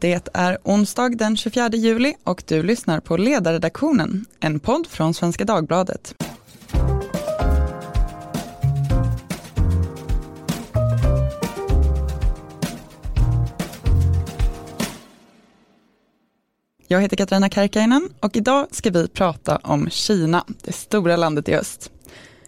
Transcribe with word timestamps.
Det 0.00 0.28
är 0.34 0.58
onsdag 0.62 1.08
den 1.08 1.36
24 1.36 1.68
juli 1.72 2.14
och 2.24 2.42
du 2.46 2.62
lyssnar 2.62 3.00
på 3.00 3.16
Ledarredaktionen, 3.16 4.24
en 4.40 4.60
podd 4.60 4.86
från 4.86 5.14
Svenska 5.14 5.44
Dagbladet. 5.44 6.14
Jag 16.88 17.00
heter 17.00 17.16
Katarina 17.16 17.48
Karkainen 17.48 18.08
och 18.20 18.36
idag 18.36 18.66
ska 18.70 18.90
vi 18.90 19.08
prata 19.08 19.56
om 19.56 19.90
Kina, 19.90 20.44
det 20.62 20.72
stora 20.72 21.16
landet 21.16 21.48
i 21.48 21.54
öst. 21.54 21.90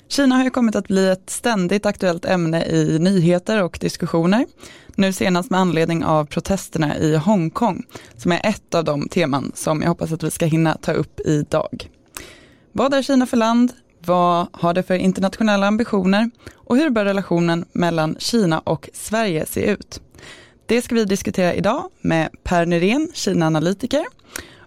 Kina 0.09 0.37
har 0.37 0.45
ju 0.45 0.51
kommit 0.51 0.77
att 0.77 0.89
bli 0.89 1.09
ett 1.09 1.31
ständigt 1.31 1.87
aktuellt 1.87 2.25
ämne 2.25 2.65
i 2.65 2.99
nyheter 2.99 3.63
och 3.63 3.79
diskussioner. 3.81 4.47
Nu 4.99 5.13
senast 5.13 5.51
med 5.51 5.61
anledning 5.61 6.05
av 6.05 6.25
protesterna 6.25 6.99
i 6.99 7.17
Hongkong, 7.17 7.87
som 8.17 8.33
är 8.33 8.41
ett 8.45 8.75
av 8.75 8.85
de 8.85 9.09
teman 9.09 9.53
som 9.55 9.83
jag 9.83 9.89
hoppas 9.89 10.13
att 10.13 10.23
vi 10.23 10.31
ska 10.31 10.47
hinna 10.47 10.75
ta 10.75 10.93
upp 10.93 11.21
idag. 11.25 11.91
Vad 12.73 12.95
är 12.95 13.03
Kina 13.03 13.27
för 13.27 13.37
land? 13.37 13.73
Vad 14.05 14.47
har 14.53 14.75
det 14.75 14.83
för 14.83 14.95
internationella 14.95 15.67
ambitioner? 15.67 16.31
Och 16.55 16.77
hur 16.77 16.91
bör 16.91 17.05
relationen 17.05 17.65
mellan 17.73 18.17
Kina 18.19 18.59
och 18.59 18.89
Sverige 18.93 19.47
se 19.47 19.61
ut? 19.61 20.01
Det 20.67 20.83
ska 20.83 20.95
vi 20.95 21.05
diskutera 21.05 21.55
idag 21.55 21.91
med 22.01 22.29
Per 22.43 22.67
Nyrén, 22.67 23.11
Kina-analytiker 23.15 24.05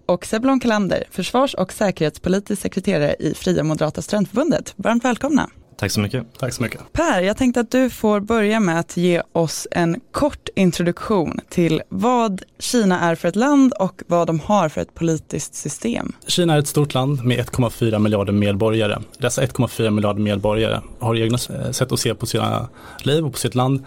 och 0.05 0.25
Sebulon 0.25 0.59
Kalander, 0.59 1.03
försvars 1.11 1.53
och 1.53 1.73
säkerhetspolitisk 1.73 2.61
sekreterare 2.61 3.15
i 3.20 3.34
Fria 3.34 3.63
Moderata 3.63 4.01
Studentförbundet. 4.01 4.73
Varmt 4.75 5.05
välkomna. 5.05 5.49
Tack 5.81 5.91
så 5.91 5.99
mycket. 5.99 6.26
Tack 6.40 6.53
så 6.53 6.63
mycket. 6.63 6.94
Per, 6.94 7.21
jag 7.21 7.38
tänkte 7.38 7.59
att 7.59 7.71
du 7.71 7.90
får 7.90 8.20
börja 8.20 8.59
med 8.59 8.80
att 8.80 8.98
ge 8.98 9.21
oss 9.31 9.67
en 9.71 9.99
kort 10.12 10.49
introduktion 10.55 11.40
till 11.49 11.81
vad 11.90 12.41
Kina 12.59 12.99
är 12.99 13.16
för 13.16 13.27
ett 13.27 13.35
land 13.35 13.73
och 13.80 14.02
vad 14.07 14.27
de 14.27 14.40
har 14.40 14.70
för 14.70 14.81
ett 14.81 14.94
politiskt 14.94 15.55
system. 15.55 16.13
Kina 16.27 16.54
är 16.54 16.59
ett 16.59 16.68
stort 16.68 16.93
land 16.93 17.23
med 17.23 17.40
1,4 17.40 17.99
miljarder 17.99 18.34
medborgare. 18.34 18.98
Dessa 19.18 19.41
1,4 19.41 19.90
miljarder 19.90 20.21
medborgare 20.21 20.82
har 20.99 21.15
egna 21.15 21.38
sätt 21.38 21.91
att 21.91 21.99
se 21.99 22.16
på 22.16 22.26
sina 22.26 22.70
liv 23.04 23.26
och 23.26 23.32
på 23.32 23.40
sitt 23.40 23.55
land. 23.55 23.85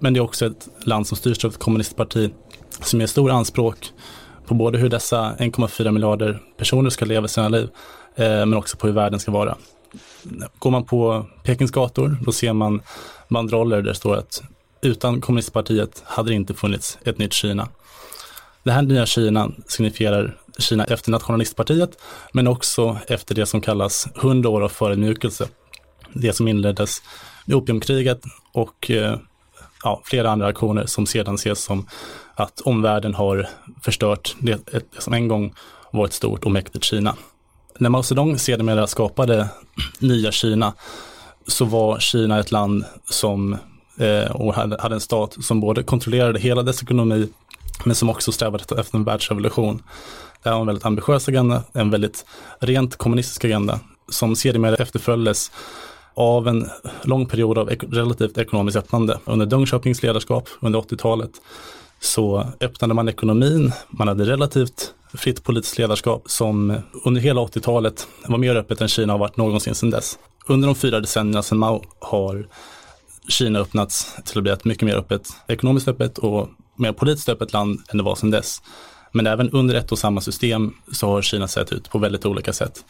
Men 0.00 0.14
det 0.14 0.18
är 0.18 0.22
också 0.22 0.46
ett 0.46 0.68
land 0.80 1.06
som 1.06 1.16
styrs 1.16 1.44
av 1.44 1.50
ett 1.50 1.58
kommunistparti 1.58 2.30
som 2.80 3.00
ger 3.00 3.06
stora 3.06 3.34
anspråk 3.34 3.92
på 4.46 4.54
både 4.54 4.78
hur 4.78 4.88
dessa 4.88 5.34
1,4 5.38 5.90
miljarder 5.90 6.42
personer 6.56 6.90
ska 6.90 7.04
leva 7.04 7.28
sina 7.28 7.48
liv, 7.48 7.68
eh, 8.16 8.26
men 8.26 8.54
också 8.54 8.76
på 8.76 8.86
hur 8.86 8.94
världen 8.94 9.20
ska 9.20 9.30
vara. 9.30 9.56
Går 10.58 10.70
man 10.70 10.84
på 10.84 11.26
Pekings 11.42 11.70
gator, 11.70 12.18
då 12.20 12.32
ser 12.32 12.52
man 12.52 12.82
banderoller 13.28 13.76
där 13.76 13.82
det 13.82 13.94
står 13.94 14.16
att 14.16 14.42
utan 14.82 15.20
kommunistpartiet 15.20 16.02
hade 16.06 16.30
det 16.30 16.34
inte 16.34 16.54
funnits 16.54 16.98
ett 17.04 17.18
nytt 17.18 17.32
Kina. 17.32 17.68
Det 18.62 18.72
här 18.72 18.82
nya 18.82 19.06
Kina 19.06 19.50
signifierar 19.66 20.38
Kina 20.58 20.84
efter 20.84 21.10
nationalistpartiet, 21.10 21.90
men 22.32 22.46
också 22.46 22.98
efter 23.08 23.34
det 23.34 23.46
som 23.46 23.60
kallas 23.60 24.08
100 24.16 24.48
år 24.48 24.60
av 24.60 24.68
förödmjukelse. 24.68 25.48
Det 26.12 26.32
som 26.32 26.48
inleddes 26.48 27.02
med 27.44 27.56
opiumkriget 27.56 28.20
och 28.52 28.90
eh, 28.90 29.18
ja, 29.84 30.02
flera 30.04 30.30
andra 30.30 30.46
aktioner 30.46 30.86
som 30.86 31.06
sedan 31.06 31.34
ses 31.34 31.64
som 31.64 31.88
att 32.34 32.60
omvärlden 32.60 33.14
har 33.14 33.48
förstört 33.82 34.36
det, 34.40 34.66
det 34.72 34.84
som 34.98 35.12
en 35.12 35.28
gång 35.28 35.54
var 35.90 36.04
ett 36.04 36.12
stort 36.12 36.44
och 36.44 36.50
mäktigt 36.50 36.84
Kina. 36.84 37.16
När 37.78 37.90
Mao 37.90 38.02
Zedong 38.02 38.38
sedermera 38.38 38.86
skapade 38.86 39.48
nya 39.98 40.32
Kina 40.32 40.72
så 41.46 41.64
var 41.64 41.98
Kina 41.98 42.40
ett 42.40 42.50
land 42.50 42.84
som 43.04 43.56
eh, 43.96 44.30
och 44.30 44.54
hade, 44.54 44.82
hade 44.82 44.94
en 44.94 45.00
stat 45.00 45.36
som 45.40 45.60
både 45.60 45.82
kontrollerade 45.82 46.38
hela 46.38 46.62
dess 46.62 46.82
ekonomi 46.82 47.28
men 47.84 47.94
som 47.94 48.10
också 48.10 48.32
strävade 48.32 48.80
efter 48.80 48.96
en 48.96 49.04
världsrevolution. 49.04 49.82
Det 50.42 50.48
här 50.48 50.54
var 50.54 50.60
en 50.60 50.66
väldigt 50.66 50.86
ambitiös 50.86 51.28
agenda, 51.28 51.62
en 51.72 51.90
väldigt 51.90 52.26
rent 52.60 52.96
kommunistisk 52.96 53.44
agenda 53.44 53.80
som 54.08 54.36
sedermera 54.36 54.74
efterföljdes 54.74 55.50
av 56.14 56.48
en 56.48 56.70
lång 57.02 57.26
period 57.26 57.58
av 57.58 57.68
relativt 57.90 58.38
ekonomiskt 58.38 58.76
öppnande. 58.76 59.18
Under 59.24 59.46
Deng 59.46 59.66
Xiaopings 59.66 60.02
ledarskap 60.02 60.48
under 60.60 60.80
80-talet 60.80 61.30
så 62.00 62.46
öppnade 62.60 62.94
man 62.94 63.08
ekonomin, 63.08 63.72
man 63.88 64.08
hade 64.08 64.24
relativt 64.24 64.94
fritt 65.14 65.44
politiskt 65.44 65.78
ledarskap 65.78 66.22
som 66.26 66.78
under 67.04 67.20
hela 67.20 67.40
80-talet 67.40 68.06
var 68.26 68.38
mer 68.38 68.56
öppet 68.56 68.80
än 68.80 68.88
Kina 68.88 69.12
har 69.12 69.18
varit 69.18 69.36
någonsin 69.36 69.74
sedan 69.74 69.90
dess. 69.90 70.18
Under 70.46 70.66
de 70.66 70.74
fyra 70.74 71.00
decennierna 71.00 71.42
sedan 71.42 71.58
Mao 71.58 71.84
har 71.98 72.46
Kina 73.28 73.58
öppnats 73.58 74.16
till 74.24 74.38
att 74.38 74.42
bli 74.42 74.52
ett 74.52 74.64
mycket 74.64 74.82
mer 74.82 74.96
öppet, 74.96 75.28
ekonomiskt 75.46 75.88
öppet 75.88 76.18
och 76.18 76.48
mer 76.76 76.92
politiskt 76.92 77.28
öppet 77.28 77.52
land 77.52 77.80
än 77.88 77.98
det 77.98 78.04
var 78.04 78.14
sedan 78.14 78.30
dess. 78.30 78.62
Men 79.12 79.26
även 79.26 79.50
under 79.50 79.74
ett 79.74 79.92
och 79.92 79.98
samma 79.98 80.20
system 80.20 80.74
så 80.92 81.08
har 81.08 81.22
Kina 81.22 81.48
sett 81.48 81.72
ut 81.72 81.90
på 81.90 81.98
väldigt 81.98 82.26
olika 82.26 82.52
sätt. 82.52 82.84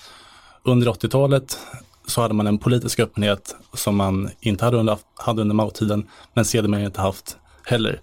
Under 0.62 0.86
80-talet 0.86 1.58
så 2.06 2.20
hade 2.20 2.34
man 2.34 2.46
en 2.46 2.58
politisk 2.58 3.00
öppenhet 3.00 3.56
som 3.74 3.96
man 3.96 4.30
inte 4.40 4.64
hade 4.64 4.76
under, 4.76 4.98
hade 5.14 5.40
under 5.40 5.54
Mao-tiden, 5.54 6.06
men 6.34 6.44
sedermera 6.44 6.84
inte 6.84 7.00
haft 7.00 7.36
heller. 7.64 8.00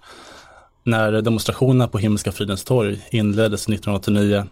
När 0.86 1.12
demonstrationerna 1.12 1.88
på 1.88 1.98
Himmelska 1.98 2.32
fridens 2.32 2.64
torg 2.64 3.02
inleddes 3.10 3.62
1989 3.62 4.44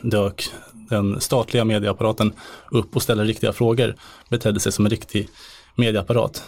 dök 0.00 0.50
den 0.72 1.20
statliga 1.20 1.64
medieapparaten 1.64 2.32
upp 2.70 2.96
och 2.96 3.02
ställde 3.02 3.24
riktiga 3.24 3.52
frågor, 3.52 3.94
betedde 4.28 4.60
sig 4.60 4.72
som 4.72 4.86
en 4.86 4.90
riktig 4.90 5.28
medieapparat. 5.74 6.44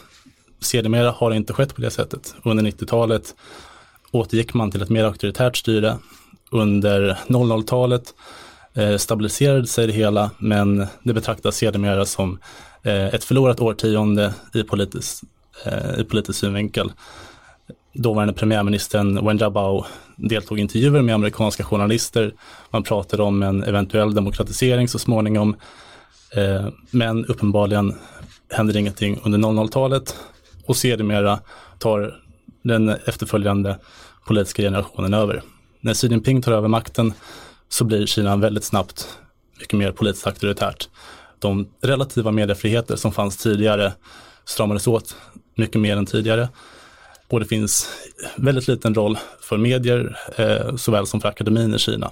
Sedermera 0.61 1.11
har 1.11 1.31
det 1.31 1.37
inte 1.37 1.53
skett 1.53 1.75
på 1.75 1.81
det 1.81 1.91
sättet. 1.91 2.35
Under 2.45 2.65
90-talet 2.65 3.35
återgick 4.11 4.55
man 4.55 4.71
till 4.71 4.83
ett 4.83 4.89
mer 4.89 5.05
auktoritärt 5.05 5.57
styre. 5.57 5.99
Under 6.51 7.19
00-talet 7.29 8.15
eh, 8.75 8.97
stabiliserade 8.97 9.67
sig 9.67 9.87
det 9.87 9.93
hela, 9.93 10.31
men 10.39 10.87
det 11.03 11.15
betraktas 11.15 11.57
sedermera 11.57 12.07
som 12.07 12.39
eh, 12.83 13.07
ett 13.07 13.25
förlorat 13.25 13.61
årtionde 13.61 14.35
i 14.55 14.63
politisk, 14.63 15.25
eh, 15.65 16.01
i 16.01 16.05
politisk 16.05 16.39
synvinkel 16.39 16.93
dåvarande 17.93 18.35
premiärministern 18.35 19.27
Wen 19.27 19.39
Jiabao 19.39 19.85
deltog 20.17 20.59
i 20.59 20.63
intervjuer 20.63 21.03
med 21.03 21.15
amerikanska 21.15 21.65
journalister. 21.65 22.35
Man 22.71 22.83
pratade 22.83 23.23
om 23.23 23.43
en 23.43 23.63
eventuell 23.63 24.15
demokratisering 24.15 24.89
så 24.89 24.99
småningom. 24.99 25.57
Eh, 26.37 26.69
men 26.91 27.25
uppenbarligen 27.25 27.95
händer 28.51 28.77
ingenting 28.77 29.21
under 29.25 29.39
00-talet 29.39 30.17
och 30.67 30.77
sedermera 30.77 31.41
tar 31.79 32.21
den 32.63 32.89
efterföljande 32.89 33.79
politiska 34.27 34.63
generationen 34.63 35.15
över. 35.15 35.43
När 35.81 35.95
Xi 35.95 36.07
Jinping 36.07 36.43
tar 36.43 36.53
över 36.53 36.69
makten 36.69 37.13
så 37.69 37.85
blir 37.85 38.07
Kina 38.07 38.37
väldigt 38.37 38.65
snabbt 38.65 39.19
mycket 39.61 39.79
mer 39.79 39.93
politiskt 39.93 40.27
auktoritärt. 40.27 40.89
De 41.39 41.69
relativa 41.83 42.31
mediefriheter 42.31 42.97
som 42.97 43.13
fanns 43.13 43.37
tidigare 43.37 43.93
stramades 44.45 44.87
åt 44.87 45.17
mycket 45.57 45.81
mer 45.81 45.97
än 45.97 46.07
tidigare 46.07 46.49
och 47.31 47.41
det 47.41 47.47
finns 47.47 47.89
väldigt 48.37 48.69
liten 48.69 48.95
roll 48.95 49.19
för 49.41 49.59
medier 49.59 50.17
eh, 50.37 50.77
såväl 50.77 51.07
som 51.07 51.21
för 51.21 51.29
akademin 51.29 51.75
i 51.75 51.79
Kina. 51.79 52.11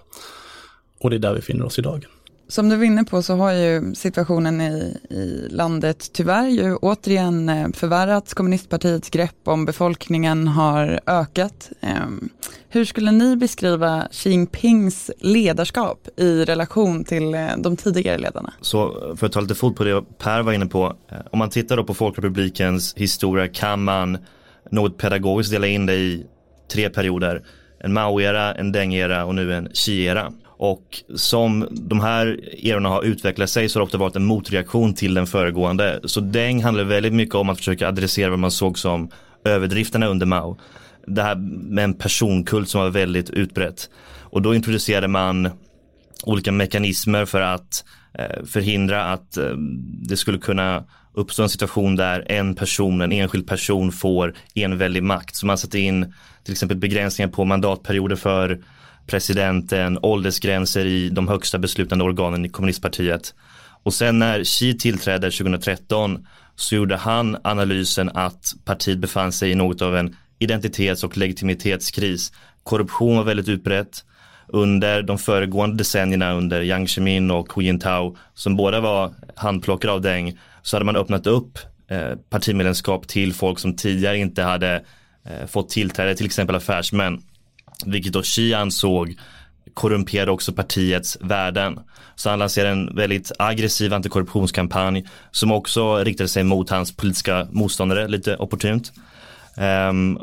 Och 1.01 1.11
det 1.11 1.17
är 1.17 1.21
där 1.21 1.35
vi 1.35 1.43
finner 1.43 1.65
oss 1.65 1.79
idag. 1.79 2.07
Som 2.51 2.69
du 2.69 2.77
var 2.77 2.85
inne 2.85 3.05
på 3.05 3.23
så 3.23 3.35
har 3.35 3.53
ju 3.53 3.95
situationen 3.95 4.61
i, 4.61 4.97
i 5.11 5.49
landet 5.51 6.13
tyvärr 6.13 6.49
ju 6.49 6.77
återigen 6.77 7.49
eh, 7.49 7.69
förvärrats. 7.75 8.35
Kommunistpartiets 8.35 9.11
grepp 9.11 9.37
om 9.45 9.65
befolkningen 9.65 10.49
har 10.49 11.01
ökat. 11.07 11.71
Ehm, 11.81 12.29
hur 12.69 12.85
skulle 12.85 13.11
ni 13.11 13.37
beskriva 13.37 14.09
Xi 14.11 14.31
Jinpings 14.31 15.11
ledarskap 15.19 16.09
i 16.17 16.45
relation 16.45 17.05
till 17.05 17.35
eh, 17.35 17.49
de 17.59 17.77
tidigare 17.77 18.19
ledarna? 18.19 18.53
Så 18.61 19.15
för 19.17 19.27
att 19.27 19.33
ta 19.33 19.41
lite 19.41 19.55
fot 19.55 19.77
på 19.77 19.85
det 19.85 20.19
Per 20.19 20.43
var 20.43 20.53
inne 20.53 20.67
på, 20.67 20.97
eh, 21.09 21.19
om 21.31 21.39
man 21.39 21.51
tittar 21.51 21.77
då 21.77 21.85
på 21.85 21.95
Folkrepublikens 21.95 22.95
historia 22.97 23.49
kan 23.49 23.85
man 23.85 24.19
något 24.73 24.99
pedagogiskt 24.99 25.53
dela 25.53 25.67
in 25.67 25.87
det 25.87 25.95
i 25.95 26.27
tre 26.73 26.89
perioder. 26.89 27.43
En 27.81 27.93
Mao-era, 27.93 28.55
en 28.55 28.73
Deng-era 28.73 29.25
och 29.25 29.35
nu 29.35 29.55
en 29.55 29.69
Xi-era. 29.69 30.33
Och 30.47 31.03
som 31.15 31.69
de 31.71 32.01
här 32.01 32.41
erorna 32.67 32.89
har 32.89 33.03
utvecklat 33.03 33.51
sig 33.51 33.69
så 33.69 33.79
har 33.79 33.81
det 33.81 33.85
ofta 33.85 33.99
varit 33.99 34.17
en 34.17 34.25
motreaktion 34.25 34.95
till 34.95 35.15
den 35.15 35.27
föregående. 35.27 36.01
Så 36.05 36.21
Deng 36.21 36.63
handlar 36.63 36.85
väldigt 36.85 37.13
mycket 37.13 37.35
om 37.35 37.49
att 37.49 37.59
försöka 37.59 37.89
adressera 37.89 38.31
vad 38.31 38.39
man 38.39 38.51
såg 38.51 38.79
som 38.79 39.11
överdrifterna 39.45 40.07
under 40.07 40.27
Mao. 40.27 40.59
Det 41.07 41.23
här 41.23 41.37
med 41.71 41.85
en 41.85 41.95
personkult 41.95 42.69
som 42.69 42.81
var 42.81 42.91
väldigt 42.91 43.31
utbrett. 43.31 43.91
Och 44.23 44.43
då 44.43 44.55
introducerade 44.55 45.09
man 45.09 45.51
olika 46.25 46.53
mekanismer 46.53 47.25
för 47.25 47.41
att 47.41 47.85
eh, 48.19 48.45
förhindra 48.45 49.05
att 49.05 49.37
eh, 49.37 49.53
det 50.09 50.17
skulle 50.17 50.39
kunna 50.39 50.85
uppstår 51.19 51.43
en 51.43 51.49
situation 51.49 51.97
där 51.97 52.25
en 52.29 52.55
person, 52.55 53.01
en 53.01 53.13
enskild 53.13 53.47
person 53.47 53.93
får 53.93 54.35
en 54.55 54.79
väldig 54.79 55.03
makt. 55.03 55.37
Så 55.37 55.47
man 55.47 55.59
sätter 55.59 55.79
in 55.79 56.15
till 56.45 56.53
exempel 56.53 56.77
begränsningar 56.77 57.29
på 57.29 57.45
mandatperioder 57.45 58.17
för 58.17 58.63
presidenten, 59.07 59.99
åldersgränser 60.03 60.87
i 60.87 61.09
de 61.09 61.29
högsta 61.29 61.59
beslutande 61.59 62.05
organen 62.05 62.45
i 62.45 62.49
kommunistpartiet. 62.49 63.35
Och 63.83 63.95
sen 63.95 64.19
när 64.19 64.45
Xi 64.45 64.79
tillträdde 64.79 65.31
2013 65.31 66.27
så 66.57 66.75
gjorde 66.75 66.97
han 66.97 67.37
analysen 67.45 68.11
att 68.15 68.55
partiet 68.65 68.99
befann 68.99 69.33
sig 69.33 69.51
i 69.51 69.55
något 69.55 69.83
av 69.83 69.97
en 69.97 70.17
identitets 70.39 71.05
och 71.05 71.17
legitimitetskris 71.17 72.33
Korruption 72.69 73.17
var 73.17 73.25
väldigt 73.25 73.49
utbrett. 73.49 74.05
Under 74.47 75.03
de 75.03 75.19
föregående 75.19 75.77
decennierna 75.77 76.33
under 76.33 76.61
Jiang 76.61 76.89
Zemin 76.89 77.31
och 77.31 77.53
Hu 77.53 77.63
Jintao 77.63 78.17
som 78.35 78.57
båda 78.57 78.81
var 78.81 79.15
handplockade 79.35 79.93
av 79.93 80.01
Deng 80.01 80.39
så 80.63 80.77
hade 80.77 80.85
man 80.85 80.97
öppnat 80.97 81.27
upp 81.27 81.59
eh, 81.89 82.15
partimedlemskap 82.31 83.09
till 83.09 83.35
folk 83.35 83.59
som 83.59 83.77
tidigare 83.77 84.19
inte 84.19 84.43
hade 84.43 84.85
eh, 85.25 85.47
fått 85.47 85.69
tillträde, 85.69 86.15
till 86.15 86.27
exempel 86.27 86.57
affärsmän. 86.57 87.23
Vilket 87.87 88.13
då 88.13 88.23
Xi 88.23 88.55
ansåg 88.55 89.17
korrumperade 89.75 90.31
också 90.31 90.53
partiets 90.53 91.19
värden. 91.21 91.81
Så 92.15 92.31
han 92.31 92.39
lanserade 92.39 92.73
en 92.73 92.97
väldigt 92.97 93.33
aggressiv 93.39 93.95
antikorruptionskampanj 93.95 95.07
som 95.31 95.53
också 95.53 95.97
riktade 95.97 96.29
sig 96.29 96.45
mot 96.45 96.71
hans 96.71 96.97
politiska 96.97 97.47
motståndare 97.51 98.09
lite 98.09 98.37
opportunt. 98.37 98.93
Um, 99.91 100.17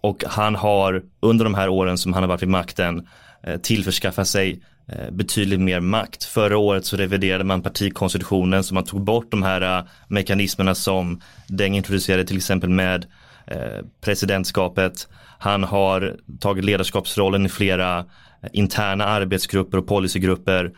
och 0.00 0.24
han 0.26 0.54
har 0.54 1.02
under 1.20 1.44
de 1.44 1.54
här 1.54 1.68
åren 1.68 1.98
som 1.98 2.12
han 2.12 2.22
har 2.22 2.28
varit 2.28 2.42
vid 2.42 2.48
makten 2.48 3.08
eh, 3.42 3.56
tillförskaffat 3.56 4.28
sig 4.28 4.62
Eh, 4.92 5.10
betydligt 5.10 5.60
mer 5.60 5.80
makt. 5.80 6.24
Förra 6.24 6.58
året 6.58 6.84
så 6.84 6.96
reviderade 6.96 7.44
man 7.44 7.62
partikonstitutionen 7.62 8.64
så 8.64 8.74
man 8.74 8.84
tog 8.84 9.04
bort 9.04 9.30
de 9.30 9.42
här 9.42 9.78
eh, 9.78 9.84
mekanismerna 10.08 10.74
som 10.74 11.20
Deng 11.48 11.76
introducerade 11.76 12.24
till 12.24 12.36
exempel 12.36 12.70
med 12.70 13.06
eh, 13.46 13.84
presidentskapet. 14.00 15.08
Han 15.38 15.64
har 15.64 16.16
tagit 16.40 16.64
ledarskapsrollen 16.64 17.46
i 17.46 17.48
flera 17.48 18.04
interna 18.52 19.04
arbetsgrupper 19.04 19.78
och 19.78 19.86
policygrupper 19.86 20.72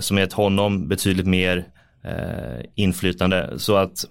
som 0.00 0.18
gett 0.18 0.32
honom 0.32 0.88
betydligt 0.88 1.26
mer 1.26 1.64
inflytande. 2.74 3.54
Så 3.56 3.76
att 3.76 4.04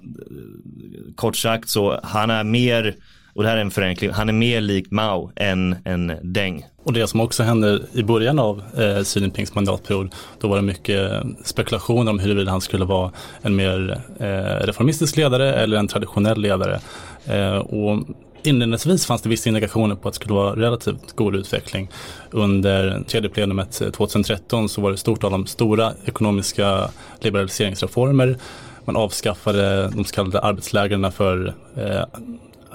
kort 1.15 1.35
sagt 1.35 1.69
så 1.69 1.99
han 2.03 2.29
är 2.29 2.43
mer, 2.43 2.95
och 3.33 3.43
det 3.43 3.49
här 3.49 3.57
är 3.57 3.61
en 3.61 3.71
förenkling, 3.71 4.11
han 4.11 4.29
är 4.29 4.33
mer 4.33 4.61
lik 4.61 4.91
Mao 4.91 5.31
än 5.35 5.75
en 5.85 6.11
Deng. 6.21 6.65
Och 6.83 6.93
det 6.93 7.07
som 7.07 7.19
också 7.19 7.43
hände 7.43 7.81
i 7.93 8.03
början 8.03 8.39
av 8.39 8.63
eh, 8.77 9.03
Xi 9.03 9.19
Jinpings 9.19 9.55
mandatperiod, 9.55 10.15
då 10.39 10.47
var 10.47 10.55
det 10.55 10.61
mycket 10.61 11.11
eh, 11.11 11.21
spekulationer 11.43 12.11
om 12.11 12.19
huruvida 12.19 12.51
han 12.51 12.61
skulle 12.61 12.85
vara 12.85 13.11
en 13.41 13.55
mer 13.55 14.01
eh, 14.19 14.65
reformistisk 14.65 15.17
ledare 15.17 15.53
eller 15.53 15.77
en 15.77 15.87
traditionell 15.87 16.41
ledare. 16.41 16.79
Eh, 17.25 17.57
och 17.57 18.07
Inledningsvis 18.45 19.05
fanns 19.05 19.21
det 19.21 19.29
vissa 19.29 19.49
indikationer 19.49 19.95
på 19.95 20.07
att 20.07 20.13
det 20.13 20.15
skulle 20.15 20.33
vara 20.33 20.55
relativt 20.55 21.15
god 21.15 21.35
utveckling. 21.35 21.89
Under 22.31 23.03
tredje 23.07 23.29
plenumet 23.29 23.81
eh, 23.81 23.89
2013 23.89 24.69
så 24.69 24.81
var 24.81 24.91
det 24.91 24.97
stort 24.97 25.21
tal 25.21 25.33
om 25.33 25.47
stora 25.47 25.93
ekonomiska 26.05 26.89
liberaliseringsreformer. 27.19 28.37
Man 28.85 28.95
avskaffade 28.95 29.89
de 29.95 30.05
så 30.05 30.15
kallade 30.15 30.39
arbetslägren 30.39 31.11
för 31.11 31.53
eh, 31.77 32.03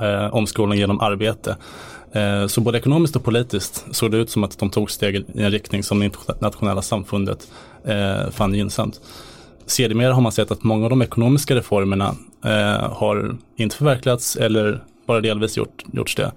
eh, 0.02 0.34
omskolning 0.34 0.78
genom 0.78 1.00
arbete. 1.00 1.56
Eh, 2.12 2.46
så 2.46 2.60
både 2.60 2.78
ekonomiskt 2.78 3.16
och 3.16 3.24
politiskt 3.24 3.84
såg 3.90 4.10
det 4.10 4.16
ut 4.16 4.30
som 4.30 4.44
att 4.44 4.58
de 4.58 4.70
tog 4.70 4.90
steg 4.90 5.16
i 5.16 5.42
en 5.42 5.50
riktning 5.50 5.82
som 5.82 5.98
det 5.98 6.04
internationella 6.04 6.82
samfundet 6.82 7.48
eh, 7.84 8.30
fann 8.30 8.54
gynnsamt. 8.54 9.00
Sedermera 9.66 10.14
har 10.14 10.20
man 10.20 10.32
sett 10.32 10.50
att 10.50 10.62
många 10.62 10.84
av 10.84 10.90
de 10.90 11.02
ekonomiska 11.02 11.54
reformerna 11.54 12.14
eh, 12.44 12.92
har 12.92 13.36
inte 13.56 13.76
förverkligats 13.76 14.36
eller 14.36 14.84
bara 15.06 15.20
delvis 15.20 15.56
gjort, 15.56 15.84
gjorts 15.92 16.14
det. 16.14 16.32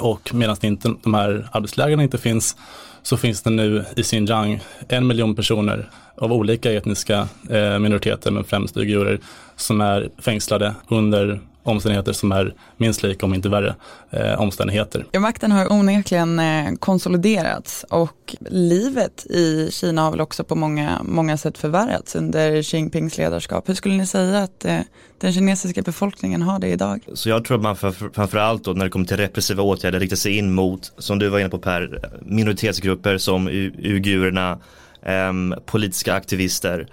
Och 0.00 0.34
medan 0.34 0.56
inte, 0.62 0.94
de 1.02 1.14
här 1.14 1.48
arbetslägren 1.52 2.00
inte 2.00 2.18
finns 2.18 2.56
så 3.02 3.16
finns 3.16 3.42
det 3.42 3.50
nu 3.50 3.84
i 3.96 4.02
Xinjiang 4.02 4.60
en 4.88 5.06
miljon 5.06 5.34
personer 5.34 5.90
av 6.16 6.32
olika 6.32 6.72
etniska 6.72 7.28
eh, 7.50 7.78
minoriteter, 7.78 8.30
men 8.30 8.44
främst 8.44 8.76
uigurer, 8.76 9.20
som 9.56 9.80
är 9.80 10.08
fängslade 10.18 10.74
under 10.88 11.40
omständigheter 11.62 12.12
som 12.12 12.32
är 12.32 12.54
minst 12.76 13.02
lika, 13.02 13.26
om 13.26 13.34
inte 13.34 13.48
värre, 13.48 13.74
eh, 14.10 14.40
omständigheter. 14.40 15.06
Ja, 15.12 15.20
makten 15.20 15.52
har 15.52 15.72
onekligen 15.72 16.38
eh, 16.38 16.74
konsoliderats 16.78 17.84
och 17.88 18.36
livet 18.50 19.26
i 19.26 19.70
Kina 19.72 20.02
har 20.02 20.10
väl 20.10 20.20
också 20.20 20.44
på 20.44 20.54
många, 20.54 21.02
många 21.02 21.36
sätt 21.36 21.58
förvärrats 21.58 22.16
under 22.16 22.62
Xi 22.62 22.76
Jinpings 22.76 23.18
ledarskap. 23.18 23.68
Hur 23.68 23.74
skulle 23.74 23.94
ni 23.94 24.06
säga 24.06 24.42
att 24.42 24.64
eh, 24.64 24.78
den 25.18 25.32
kinesiska 25.32 25.82
befolkningen 25.82 26.42
har 26.42 26.58
det 26.58 26.68
idag? 26.68 27.04
Så 27.14 27.28
jag 27.28 27.44
tror 27.44 27.56
att 27.56 27.62
man 27.62 27.76
framförallt 28.12 28.64
då 28.64 28.72
när 28.72 28.84
det 28.84 28.90
kommer 28.90 29.06
till 29.06 29.16
repressiva 29.16 29.62
åtgärder 29.62 30.00
riktar 30.00 30.16
sig 30.16 30.36
in 30.36 30.52
mot, 30.52 30.92
som 30.98 31.18
du 31.18 31.28
var 31.28 31.38
inne 31.38 31.48
på 31.48 31.58
Per, 31.58 32.10
minoritetsgrupper 32.22 33.18
som 33.18 33.48
uigurerna, 33.48 34.58
eh, 35.02 35.32
politiska 35.66 36.14
aktivister 36.14 36.88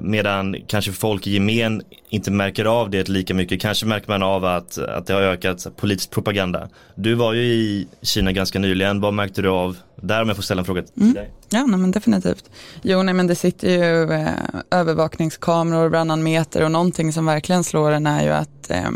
medan 0.00 0.56
kanske 0.66 0.92
folk 0.92 1.26
i 1.26 1.30
gemen 1.30 1.82
inte 2.08 2.30
märker 2.30 2.64
av 2.64 2.90
det 2.90 3.08
lika 3.08 3.34
mycket. 3.34 3.60
Kanske 3.60 3.86
märker 3.86 4.08
man 4.08 4.22
av 4.22 4.44
att, 4.44 4.78
att 4.78 5.06
det 5.06 5.14
har 5.14 5.22
ökat 5.22 5.66
politisk 5.76 6.10
propaganda. 6.10 6.68
Du 6.94 7.14
var 7.14 7.32
ju 7.32 7.42
i 7.42 7.88
Kina 8.02 8.32
ganska 8.32 8.58
nyligen. 8.58 9.00
Vad 9.00 9.14
märkte 9.14 9.42
du 9.42 9.48
av 9.48 9.76
där 9.96 10.22
om 10.22 10.28
jag 10.28 10.36
får 10.36 10.42
ställa 10.42 10.60
en 10.60 10.64
fråga 10.64 10.82
till 10.82 11.02
mm. 11.02 11.14
dig? 11.14 11.30
Ja, 11.48 11.66
nej, 11.66 11.78
men 11.78 11.90
definitivt. 11.90 12.44
Jo, 12.82 13.02
nej, 13.02 13.14
men 13.14 13.26
det 13.26 13.34
sitter 13.34 13.68
ju 13.68 14.12
eh, 14.12 14.28
övervakningskameror 14.70 15.88
varannan 15.88 16.22
meter 16.22 16.64
och 16.64 16.70
någonting 16.70 17.12
som 17.12 17.26
verkligen 17.26 17.64
slår 17.64 17.92
en 17.92 18.06
är 18.06 18.22
ju 18.24 18.30
att 18.30 18.70
eh, 18.70 18.90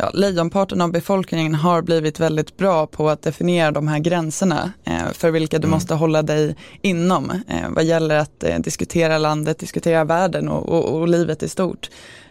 ja, 0.00 0.10
lejonparten 0.14 0.80
av 0.80 0.92
befolkningen 0.92 1.54
har 1.54 1.82
blivit 1.82 2.20
väldigt 2.20 2.56
bra 2.56 2.86
på 2.86 3.10
att 3.10 3.22
definiera 3.22 3.70
de 3.70 3.88
här 3.88 3.98
gränserna 3.98 4.72
eh, 4.84 5.12
för 5.12 5.30
vilka 5.30 5.58
du 5.58 5.66
mm. 5.66 5.70
måste 5.70 5.94
hålla 5.94 6.22
dig 6.22 6.56
inom 6.82 7.30
eh, 7.30 7.70
vad 7.70 7.84
gäller 7.84 8.18
att 8.18 8.44
eh, 8.44 8.58
diskutera 8.58 9.18
landet, 9.18 9.58
diskutera 9.58 10.04
världen 10.04 10.48
och, 10.48 10.68
och, 10.68 11.00
och 11.00 11.08
livet 11.08 11.42
i 11.42 11.48
stort. 11.48 11.90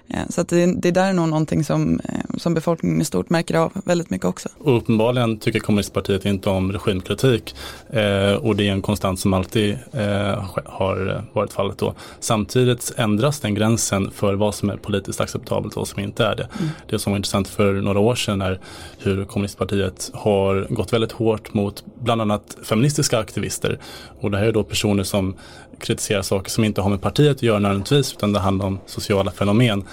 Eh, 0.10 0.30
så 0.30 0.44
det, 0.44 0.66
det 0.66 0.92
där 0.92 1.10
är 1.10 1.14
nog 1.14 1.30
någonting 1.30 1.64
som, 1.64 2.00
eh, 2.04 2.29
som 2.40 2.54
befolkningen 2.54 3.02
i 3.02 3.06
stort 3.06 3.30
märker 3.30 3.56
av 3.56 3.72
väldigt 3.86 4.10
mycket 4.10 4.26
också. 4.26 4.50
Och 4.58 4.78
uppenbarligen 4.78 5.38
tycker 5.38 5.60
kommunistpartiet 5.60 6.26
inte 6.26 6.50
om 6.50 6.72
regimkritik 6.72 7.56
eh, 7.90 8.34
och 8.34 8.56
det 8.56 8.68
är 8.68 8.72
en 8.72 8.82
konstant 8.82 9.20
som 9.20 9.34
alltid 9.34 9.78
eh, 9.92 10.46
har 10.66 11.26
varit 11.34 11.54
fallet 11.54 11.78
då. 11.78 11.94
Samtidigt 12.20 12.94
ändras 12.98 13.40
den 13.40 13.56
gränsen 13.56 14.12
för 14.12 14.34
vad 14.34 14.56
som 14.56 14.70
är 14.70 14.78
politiskt 14.78 15.22
acceptabelt 15.22 15.74
och 15.74 15.82
vad 15.82 15.88
som 15.88 16.00
inte 16.00 16.26
är 16.26 16.36
det. 16.36 16.48
Mm. 16.60 16.70
Det 16.90 17.00
som 17.00 17.12
var 17.12 17.18
intressant 17.18 17.48
för 17.48 17.74
några 17.74 18.00
år 18.00 18.16
sedan 18.16 18.42
är 18.42 18.60
hur 18.98 19.26
kommunistpartiet 19.26 20.12
har 20.14 20.68
gått 20.70 20.94
väldigt 20.94 21.12
hårt 21.12 21.54
mot 21.54 21.84
bland 22.02 22.22
annat 22.22 22.58
feministiska 22.64 23.20
aktivister 23.20 23.80
och 24.22 24.32
det 24.32 24.38
här 24.38 24.46
är 24.46 24.52
då 24.52 24.64
personer 24.64 25.04
som 25.04 25.36
kritiserar 25.80 26.22
saker 26.22 26.50
som 26.50 26.64
inte 26.64 26.82
har 26.82 26.90
med 26.90 27.02
partiet 27.02 27.36
att 27.36 27.44
göra 27.44 27.60
nödvändigtvis 27.60 28.14
utan 28.14 28.34
det 28.34 28.40
handlar 28.40 28.66
om 28.66 28.80
sociala 28.86 29.32
fenomen. 29.32 29.84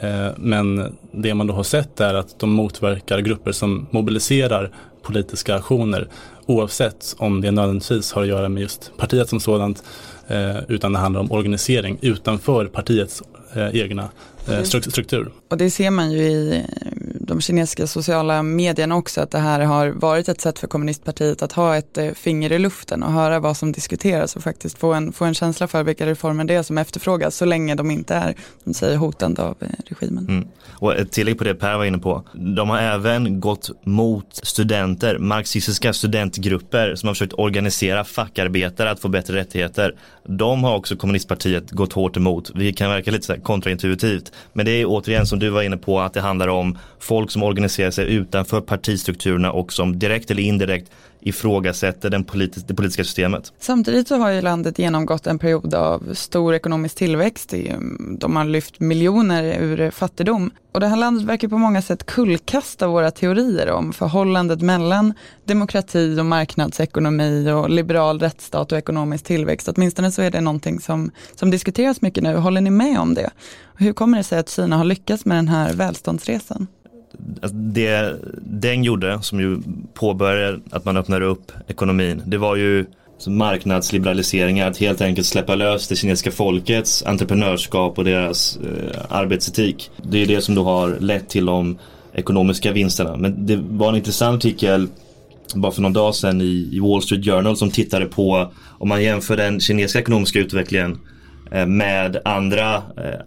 Eh, 0.00 0.28
men 0.36 0.96
det 1.12 1.34
man 1.34 1.46
då 1.46 1.54
har 1.54 1.62
sett 1.62 2.00
är 2.00 2.14
att 2.14 2.38
de 2.38 2.50
motverkar 2.50 3.18
grupper 3.18 3.52
som 3.52 3.86
mobiliserar 3.90 4.70
politiska 5.02 5.54
aktioner 5.54 6.08
oavsett 6.46 7.14
om 7.18 7.40
det 7.40 7.50
nödvändigtvis 7.50 8.12
har 8.12 8.22
att 8.22 8.28
göra 8.28 8.48
med 8.48 8.62
just 8.62 8.92
partiet 8.96 9.28
som 9.28 9.40
sådant 9.40 9.82
eh, 10.28 10.56
utan 10.68 10.92
det 10.92 10.98
handlar 10.98 11.20
om 11.20 11.32
organisering 11.32 11.98
utanför 12.02 12.66
partiets 12.66 13.22
eh, 13.54 13.76
egna 13.76 14.08
struktur. 14.64 15.30
Och 15.48 15.56
det 15.56 15.70
ser 15.70 15.90
man 15.90 16.12
ju 16.12 16.22
i 16.22 16.66
de 17.30 17.40
kinesiska 17.40 17.86
sociala 17.86 18.42
medierna 18.42 18.96
också, 18.96 19.20
att 19.20 19.30
det 19.30 19.38
här 19.38 19.60
har 19.60 19.88
varit 19.88 20.28
ett 20.28 20.40
sätt 20.40 20.58
för 20.58 20.66
kommunistpartiet 20.66 21.42
att 21.42 21.52
ha 21.52 21.76
ett 21.76 21.98
eh, 21.98 22.12
finger 22.12 22.52
i 22.52 22.58
luften 22.58 23.02
och 23.02 23.12
höra 23.12 23.40
vad 23.40 23.56
som 23.56 23.72
diskuteras 23.72 24.36
och 24.36 24.42
faktiskt 24.42 24.78
få 24.78 24.92
en, 24.92 25.12
få 25.12 25.24
en 25.24 25.34
känsla 25.34 25.68
för 25.68 25.82
vilka 25.82 26.06
reformer 26.06 26.44
det 26.44 26.54
är 26.54 26.62
som 26.62 26.78
efterfrågas 26.78 27.36
så 27.36 27.44
länge 27.44 27.74
de 27.74 27.90
inte 27.90 28.14
är, 28.14 28.34
de 28.64 28.74
säger 28.74 28.96
hotande 28.96 29.42
av 29.42 29.56
eh, 29.60 29.68
regimen. 29.86 30.28
Mm. 30.28 30.48
Och 30.70 30.96
ett 30.96 31.12
tillägg 31.12 31.38
på 31.38 31.44
det 31.44 31.54
Per 31.54 31.76
var 31.76 31.84
inne 31.84 31.98
på, 31.98 32.24
de 32.32 32.70
har 32.70 32.78
även 32.78 33.40
gått 33.40 33.70
mot 33.84 34.40
studenter, 34.42 35.18
marxistiska 35.18 35.92
studentgrupper 35.92 36.94
som 36.94 37.06
har 37.06 37.14
försökt 37.14 37.32
organisera 37.32 38.04
fackarbetare 38.04 38.90
att 38.90 39.00
få 39.00 39.08
bättre 39.08 39.36
rättigheter. 39.36 39.96
De 40.28 40.64
har 40.64 40.76
också 40.76 40.96
kommunistpartiet 40.96 41.70
gått 41.70 41.92
hårt 41.92 42.16
emot, 42.16 42.50
vilket 42.54 42.78
kan 42.78 42.90
verka 42.90 43.10
lite 43.10 43.38
kontraintuitivt. 43.38 44.32
Men 44.52 44.66
det 44.66 44.72
är 44.72 44.84
återigen 44.86 45.26
som 45.26 45.38
du 45.38 45.48
var 45.48 45.62
inne 45.62 45.76
på 45.76 46.00
att 46.00 46.14
det 46.14 46.20
handlar 46.20 46.48
om 46.48 46.78
folk 47.00 47.30
som 47.30 47.42
organiserar 47.42 47.90
sig 47.90 48.14
utanför 48.14 48.60
partistrukturerna 48.60 49.52
och 49.52 49.72
som 49.72 49.98
direkt 49.98 50.30
eller 50.30 50.42
indirekt 50.42 50.90
ifrågasätter 51.22 52.10
den 52.10 52.24
politi 52.24 52.60
det 52.66 52.74
politiska 52.74 53.04
systemet. 53.04 53.52
Samtidigt 53.58 54.08
så 54.08 54.16
har 54.16 54.30
ju 54.30 54.40
landet 54.40 54.78
genomgått 54.78 55.26
en 55.26 55.38
period 55.38 55.74
av 55.74 56.14
stor 56.14 56.54
ekonomisk 56.54 56.96
tillväxt. 56.96 57.54
De 58.18 58.36
har 58.36 58.44
lyft 58.44 58.80
miljoner 58.80 59.44
ur 59.44 59.90
fattigdom. 59.90 60.50
Och 60.72 60.80
det 60.80 60.86
här 60.86 60.96
landet 60.96 61.24
verkar 61.24 61.48
på 61.48 61.58
många 61.58 61.82
sätt 61.82 62.06
kullkasta 62.06 62.88
våra 62.88 63.10
teorier 63.10 63.70
om 63.70 63.92
förhållandet 63.92 64.60
mellan 64.60 65.14
demokrati 65.44 66.20
och 66.20 66.26
marknadsekonomi 66.26 67.50
och 67.50 67.70
liberal 67.70 68.18
rättsstat 68.18 68.72
och 68.72 68.78
ekonomisk 68.78 69.24
tillväxt. 69.24 69.68
Åtminstone 69.68 70.10
så 70.12 70.22
är 70.22 70.30
det 70.30 70.40
någonting 70.40 70.80
som, 70.80 71.10
som 71.34 71.50
diskuteras 71.50 72.02
mycket 72.02 72.22
nu. 72.22 72.36
Håller 72.36 72.60
ni 72.60 72.70
med 72.70 72.98
om 73.00 73.14
det? 73.14 73.30
hur 73.80 73.92
kommer 73.92 74.18
det 74.18 74.24
sig 74.24 74.38
att 74.38 74.48
Kina 74.48 74.76
har 74.76 74.84
lyckats 74.84 75.24
med 75.24 75.38
den 75.38 75.48
här 75.48 75.72
välståndsresan? 75.72 76.66
Alltså, 77.42 77.56
det 77.56 78.16
den 78.42 78.84
gjorde, 78.84 79.22
som 79.22 79.40
ju 79.40 79.58
påbörjade 79.94 80.60
att 80.70 80.84
man 80.84 80.96
öppnade 80.96 81.26
upp 81.26 81.52
ekonomin, 81.68 82.22
det 82.26 82.38
var 82.38 82.56
ju 82.56 82.86
marknadsliberaliseringar, 83.26 84.70
att 84.70 84.78
helt 84.78 85.00
enkelt 85.00 85.26
släppa 85.26 85.54
lös 85.54 85.88
det 85.88 85.96
kinesiska 85.96 86.30
folkets 86.30 87.02
entreprenörskap 87.06 87.98
och 87.98 88.04
deras 88.04 88.56
eh, 88.56 89.00
arbetsetik. 89.08 89.90
Det 90.02 90.22
är 90.22 90.26
det 90.26 90.40
som 90.40 90.54
då 90.54 90.64
har 90.64 90.96
lett 91.00 91.28
till 91.28 91.46
de 91.46 91.78
ekonomiska 92.14 92.72
vinsterna. 92.72 93.16
Men 93.16 93.46
det 93.46 93.56
var 93.56 93.88
en 93.88 93.96
intressant 93.96 94.36
artikel 94.36 94.88
bara 95.54 95.72
för 95.72 95.82
någon 95.82 95.92
dag 95.92 96.14
sedan 96.14 96.40
i, 96.40 96.68
i 96.72 96.80
Wall 96.80 97.02
Street 97.02 97.24
Journal 97.24 97.56
som 97.56 97.70
tittade 97.70 98.06
på 98.06 98.52
om 98.78 98.88
man 98.88 99.02
jämför 99.02 99.36
den 99.36 99.60
kinesiska 99.60 99.98
ekonomiska 99.98 100.38
utvecklingen 100.38 100.98
eh, 101.52 101.66
med 101.66 102.20
andra 102.24 102.74
eh, 102.74 103.20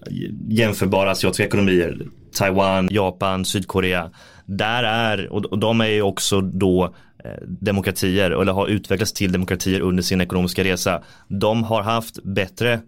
jämförbara 0.50 1.12
asiatiska 1.12 1.46
ekonomier. 1.46 1.98
Taiwan, 2.34 2.88
Japan, 2.92 3.46
Sydkorea. 3.46 4.12
Där 4.46 4.84
är, 4.84 5.34
och 5.34 5.60
de 5.60 5.82
är 5.82 5.88
ju 5.88 6.02
också 6.02 6.42
då 6.42 6.84
eh, 7.24 7.32
demokratier 7.48 8.32
eller 8.32 8.54
har 8.54 8.68
utvecklats 8.68 9.14
till 9.14 9.32
demokratier 9.32 9.80
under 9.82 10.04
sin 10.04 10.22
ekonomiska 10.22 10.64
resa. 10.64 11.04
De 11.28 11.64
har 11.64 11.82
haft 11.82 12.24
bättre 12.24 12.82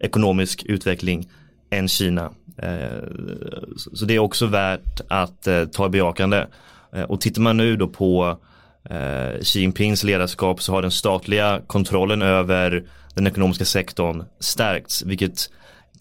ekonomisk 0.00 0.64
utveckling 0.64 1.28
än 1.70 1.88
Kina. 1.88 2.30
Eh, 2.56 3.04
så 3.94 4.04
det 4.04 4.14
är 4.14 4.18
också 4.18 4.46
värt 4.46 5.00
att 5.08 5.46
eh, 5.46 5.64
ta 5.64 5.86
i 5.86 5.88
bejakande. 5.88 6.46
Och 7.08 7.20
tittar 7.20 7.42
man 7.42 7.56
nu 7.56 7.76
då 7.76 7.88
på 7.88 8.38
Xi 9.42 9.60
Jinpings 9.60 10.04
ledarskap 10.04 10.62
så 10.62 10.72
har 10.72 10.82
den 10.82 10.90
statliga 10.90 11.60
kontrollen 11.66 12.22
över 12.22 12.84
den 13.14 13.26
ekonomiska 13.26 13.64
sektorn 13.64 14.24
stärkts, 14.40 15.02
vilket 15.02 15.50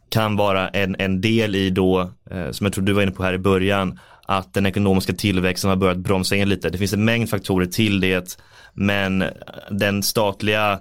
kan 0.09 0.35
vara 0.35 0.69
en, 0.69 0.95
en 0.99 1.21
del 1.21 1.55
i 1.55 1.69
då, 1.69 2.11
eh, 2.31 2.51
som 2.51 2.65
jag 2.65 2.73
tror 2.73 2.83
du 2.83 2.93
var 2.93 3.01
inne 3.01 3.11
på 3.11 3.23
här 3.23 3.33
i 3.33 3.37
början, 3.37 3.99
att 4.25 4.53
den 4.53 4.65
ekonomiska 4.65 5.13
tillväxten 5.13 5.69
har 5.69 5.77
börjat 5.77 5.97
bromsa 5.97 6.35
in 6.35 6.49
lite. 6.49 6.69
Det 6.69 6.77
finns 6.77 6.93
en 6.93 7.05
mängd 7.05 7.29
faktorer 7.29 7.65
till 7.65 7.99
det, 7.99 8.37
men 8.73 9.23
den 9.71 10.03
statliga 10.03 10.79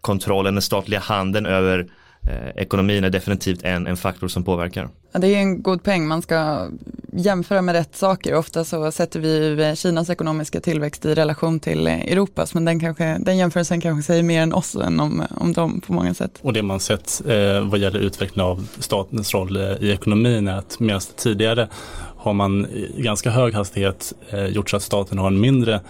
kontrollen, 0.00 0.54
den 0.54 0.62
statliga 0.62 1.00
handeln 1.00 1.46
över 1.46 1.86
Eh, 2.28 2.62
ekonomin 2.62 3.04
är 3.04 3.10
definitivt 3.10 3.62
en, 3.62 3.86
en 3.86 3.96
faktor 3.96 4.28
som 4.28 4.44
påverkar. 4.44 4.88
Ja, 5.12 5.18
det 5.18 5.28
är 5.28 5.38
en 5.38 5.62
god 5.62 5.82
poäng, 5.82 6.06
man 6.06 6.22
ska 6.22 6.68
jämföra 7.12 7.62
med 7.62 7.74
rätt 7.74 7.96
saker. 7.96 8.34
Ofta 8.34 8.64
så 8.64 8.92
sätter 8.92 9.20
vi 9.20 9.76
Kinas 9.76 10.10
ekonomiska 10.10 10.60
tillväxt 10.60 11.04
i 11.04 11.14
relation 11.14 11.60
till 11.60 11.86
Europas, 11.86 12.54
men 12.54 12.64
den, 12.64 12.80
kanske, 12.80 13.18
den 13.20 13.38
jämförelsen 13.38 13.80
kanske 13.80 14.06
säger 14.06 14.22
mer 14.22 14.42
än 14.42 14.52
oss 14.52 14.74
än 14.74 15.00
om, 15.00 15.22
om 15.30 15.52
dem 15.52 15.80
på 15.86 15.92
många 15.92 16.14
sätt. 16.14 16.38
Och 16.42 16.52
det 16.52 16.62
man 16.62 16.80
sett 16.80 17.22
eh, 17.26 17.60
vad 17.60 17.78
gäller 17.78 17.98
utvecklingen 17.98 18.50
av 18.50 18.68
statens 18.78 19.34
roll 19.34 19.56
eh, 19.56 19.62
i 19.62 19.90
ekonomin 19.92 20.48
är 20.48 20.58
att 20.58 20.80
medan 20.80 21.00
tidigare 21.16 21.68
har 22.16 22.32
man 22.32 22.66
i 22.66 23.02
ganska 23.02 23.30
hög 23.30 23.54
hastighet 23.54 24.12
eh, 24.30 24.46
gjort 24.46 24.70
så 24.70 24.76
att 24.76 24.82
staten 24.82 25.18
har 25.18 25.26
en 25.26 25.40
mindre 25.40 25.80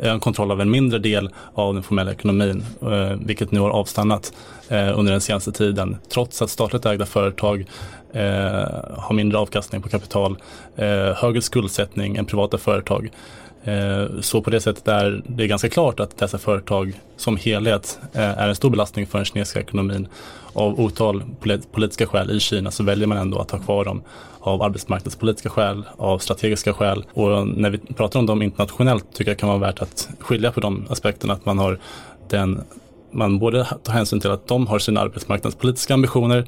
eh, 0.00 0.12
en 0.12 0.20
kontroll 0.20 0.50
av 0.50 0.60
en 0.60 0.70
mindre 0.70 0.98
del 0.98 1.30
av 1.54 1.74
den 1.74 1.82
formella 1.82 2.12
ekonomin, 2.12 2.64
eh, 2.82 3.16
vilket 3.26 3.52
nu 3.52 3.60
har 3.60 3.70
avstannat 3.70 4.32
eh, 4.68 4.98
under 4.98 5.12
den 5.12 5.20
senaste 5.20 5.52
tiden. 5.52 5.96
Trots 6.12 6.42
att 6.42 6.50
statligt 6.50 6.86
ägda 6.86 7.06
företag 7.06 7.66
eh, 8.12 8.65
Eh, 8.66 8.98
har 8.98 9.14
mindre 9.14 9.38
avkastning 9.38 9.82
på 9.82 9.88
kapital, 9.88 10.36
eh, 10.76 10.86
högre 11.16 11.42
skuldsättning 11.42 12.16
än 12.16 12.24
privata 12.24 12.58
företag. 12.58 13.10
Eh, 13.64 14.20
så 14.20 14.42
på 14.42 14.50
det 14.50 14.60
sättet 14.60 14.88
är 14.88 15.22
det 15.26 15.46
ganska 15.46 15.68
klart 15.68 16.00
att 16.00 16.18
dessa 16.18 16.38
företag 16.38 17.00
som 17.16 17.36
helhet 17.36 17.98
är 18.12 18.48
en 18.48 18.56
stor 18.56 18.70
belastning 18.70 19.06
för 19.06 19.18
den 19.18 19.24
kinesiska 19.24 19.60
ekonomin. 19.60 20.08
Av 20.52 20.80
otal 20.80 21.22
politiska 21.72 22.06
skäl 22.06 22.30
i 22.30 22.40
Kina 22.40 22.70
så 22.70 22.82
väljer 22.82 23.06
man 23.06 23.18
ändå 23.18 23.38
att 23.38 23.50
ha 23.50 23.58
kvar 23.58 23.84
dem 23.84 24.02
av 24.40 24.62
arbetsmarknadspolitiska 24.62 25.48
skäl, 25.48 25.84
av 25.96 26.18
strategiska 26.18 26.72
skäl. 26.72 27.04
Och 27.12 27.48
när 27.48 27.70
vi 27.70 27.78
pratar 27.78 28.20
om 28.20 28.26
dem 28.26 28.42
internationellt 28.42 29.04
tycker 29.14 29.30
jag 29.30 29.38
kan 29.38 29.48
vara 29.48 29.58
värt 29.58 29.82
att 29.82 30.08
skilja 30.20 30.52
på 30.52 30.60
de 30.60 30.86
aspekterna. 30.90 31.32
Att 31.32 31.44
man 31.44 31.58
har 31.58 31.78
den 32.28 32.62
man 33.10 33.38
både 33.38 33.66
tar 33.82 33.92
hänsyn 33.92 34.20
till 34.20 34.30
att 34.30 34.48
de 34.48 34.66
har 34.66 34.78
sina 34.78 35.00
arbetsmarknadspolitiska 35.00 35.94
ambitioner 35.94 36.46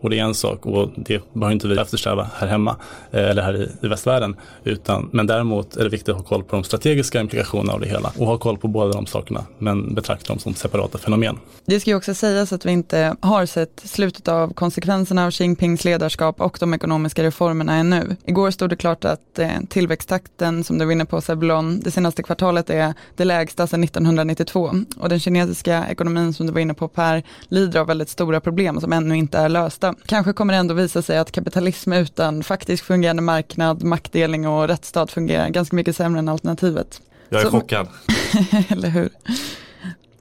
och 0.00 0.10
det 0.10 0.18
är 0.18 0.24
en 0.24 0.34
sak 0.34 0.66
och 0.66 0.90
det 0.96 1.32
behöver 1.32 1.52
inte 1.52 1.68
vi 1.68 1.78
eftersträva 1.78 2.30
här 2.34 2.46
hemma 2.46 2.76
eh, 3.10 3.30
eller 3.30 3.42
här 3.42 3.56
i, 3.56 3.86
i 3.86 3.88
västvärlden. 3.88 4.36
Utan, 4.64 5.08
men 5.12 5.26
däremot 5.26 5.76
är 5.76 5.84
det 5.84 5.90
viktigt 5.90 6.08
att 6.08 6.16
ha 6.16 6.22
koll 6.22 6.44
på 6.44 6.56
de 6.56 6.64
strategiska 6.64 7.20
implikationerna 7.20 7.72
av 7.72 7.80
det 7.80 7.86
hela 7.86 8.12
och 8.18 8.26
ha 8.26 8.38
koll 8.38 8.58
på 8.58 8.68
båda 8.68 8.92
de 8.92 9.06
sakerna 9.06 9.44
men 9.58 9.94
betrakta 9.94 10.32
dem 10.32 10.38
som 10.38 10.54
separata 10.54 10.98
fenomen. 10.98 11.38
Det 11.64 11.80
ska 11.80 11.90
ju 11.90 11.96
också 11.96 12.14
sägas 12.14 12.52
att 12.52 12.66
vi 12.66 12.70
inte 12.70 13.16
har 13.20 13.46
sett 13.46 13.82
slutet 13.84 14.28
av 14.28 14.52
konsekvenserna 14.52 15.26
av 15.26 15.30
Xi 15.30 15.44
Jinpings 15.44 15.84
ledarskap 15.84 16.40
och 16.40 16.56
de 16.60 16.74
ekonomiska 16.74 17.22
reformerna 17.22 17.74
ännu. 17.74 18.16
Igår 18.24 18.50
stod 18.50 18.70
det 18.70 18.76
klart 18.76 19.04
att 19.04 19.38
eh, 19.38 19.50
tillväxttakten 19.68 20.64
som 20.64 20.78
du 20.78 20.84
var 20.84 20.92
inne 20.92 21.04
på 21.04 21.20
Sebulon, 21.20 21.80
det 21.80 21.90
senaste 21.90 22.22
kvartalet 22.22 22.70
är 22.70 22.94
det 23.16 23.24
lägsta 23.24 23.66
sedan 23.66 23.84
1992 23.84 24.70
och 24.96 25.08
den 25.08 25.20
kinesiska 25.20 25.86
ekonomin 25.88 26.34
som 26.34 26.46
du 26.46 26.52
var 26.52 26.60
inne 26.60 26.74
på 26.74 26.88
Per 26.88 27.22
lider 27.48 27.80
av 27.80 27.86
väldigt 27.86 28.08
stora 28.08 28.40
problem 28.40 28.80
som 28.80 28.92
ännu 28.92 29.16
inte 29.16 29.38
är 29.38 29.48
lösta 29.48 29.89
kanske 30.06 30.32
kommer 30.32 30.52
det 30.52 30.58
ändå 30.58 30.74
visa 30.74 31.02
sig 31.02 31.18
att 31.18 31.32
kapitalism 31.32 31.92
utan 31.92 32.42
faktiskt 32.42 32.82
fungerande 32.84 33.22
marknad, 33.22 33.82
maktdelning 33.82 34.48
och 34.48 34.68
rättsstat 34.68 35.12
fungerar 35.12 35.48
ganska 35.48 35.76
mycket 35.76 35.96
sämre 35.96 36.18
än 36.18 36.28
alternativet. 36.28 37.00
Jag 37.28 37.40
är 37.40 37.44
så, 37.44 37.50
chockad. 37.50 37.88
eller 38.68 38.88
hur? 38.88 39.10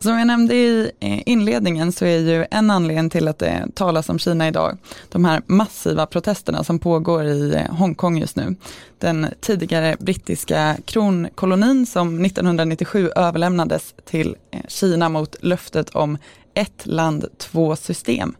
Som 0.01 0.17
jag 0.17 0.27
nämnde 0.27 0.55
i 0.55 0.91
inledningen 1.25 1.91
så 1.91 2.05
är 2.05 2.17
ju 2.17 2.45
en 2.51 2.71
anledning 2.71 3.09
till 3.09 3.27
att 3.27 3.39
det 3.39 3.67
talas 3.73 4.09
om 4.09 4.19
Kina 4.19 4.47
idag 4.47 4.77
de 5.09 5.25
här 5.25 5.41
massiva 5.45 6.05
protesterna 6.05 6.63
som 6.63 6.79
pågår 6.79 7.25
i 7.25 7.65
Hongkong 7.69 8.17
just 8.17 8.35
nu. 8.35 8.55
Den 8.97 9.27
tidigare 9.41 9.95
brittiska 9.99 10.77
kronkolonin 10.85 11.85
som 11.85 12.25
1997 12.25 13.09
överlämnades 13.15 13.93
till 14.05 14.35
Kina 14.67 15.09
mot 15.09 15.35
löftet 15.43 15.89
om 15.89 16.17
ett 16.53 16.85
land, 16.85 17.25
två 17.37 17.75
system. 17.75 18.35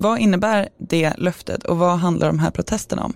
Vad 0.00 0.18
innebär 0.18 0.68
det 0.78 1.12
löftet 1.18 1.64
och 1.64 1.78
vad 1.78 1.98
handlar 1.98 2.26
de 2.26 2.38
här 2.38 2.50
protesterna 2.50 3.04
om? 3.04 3.12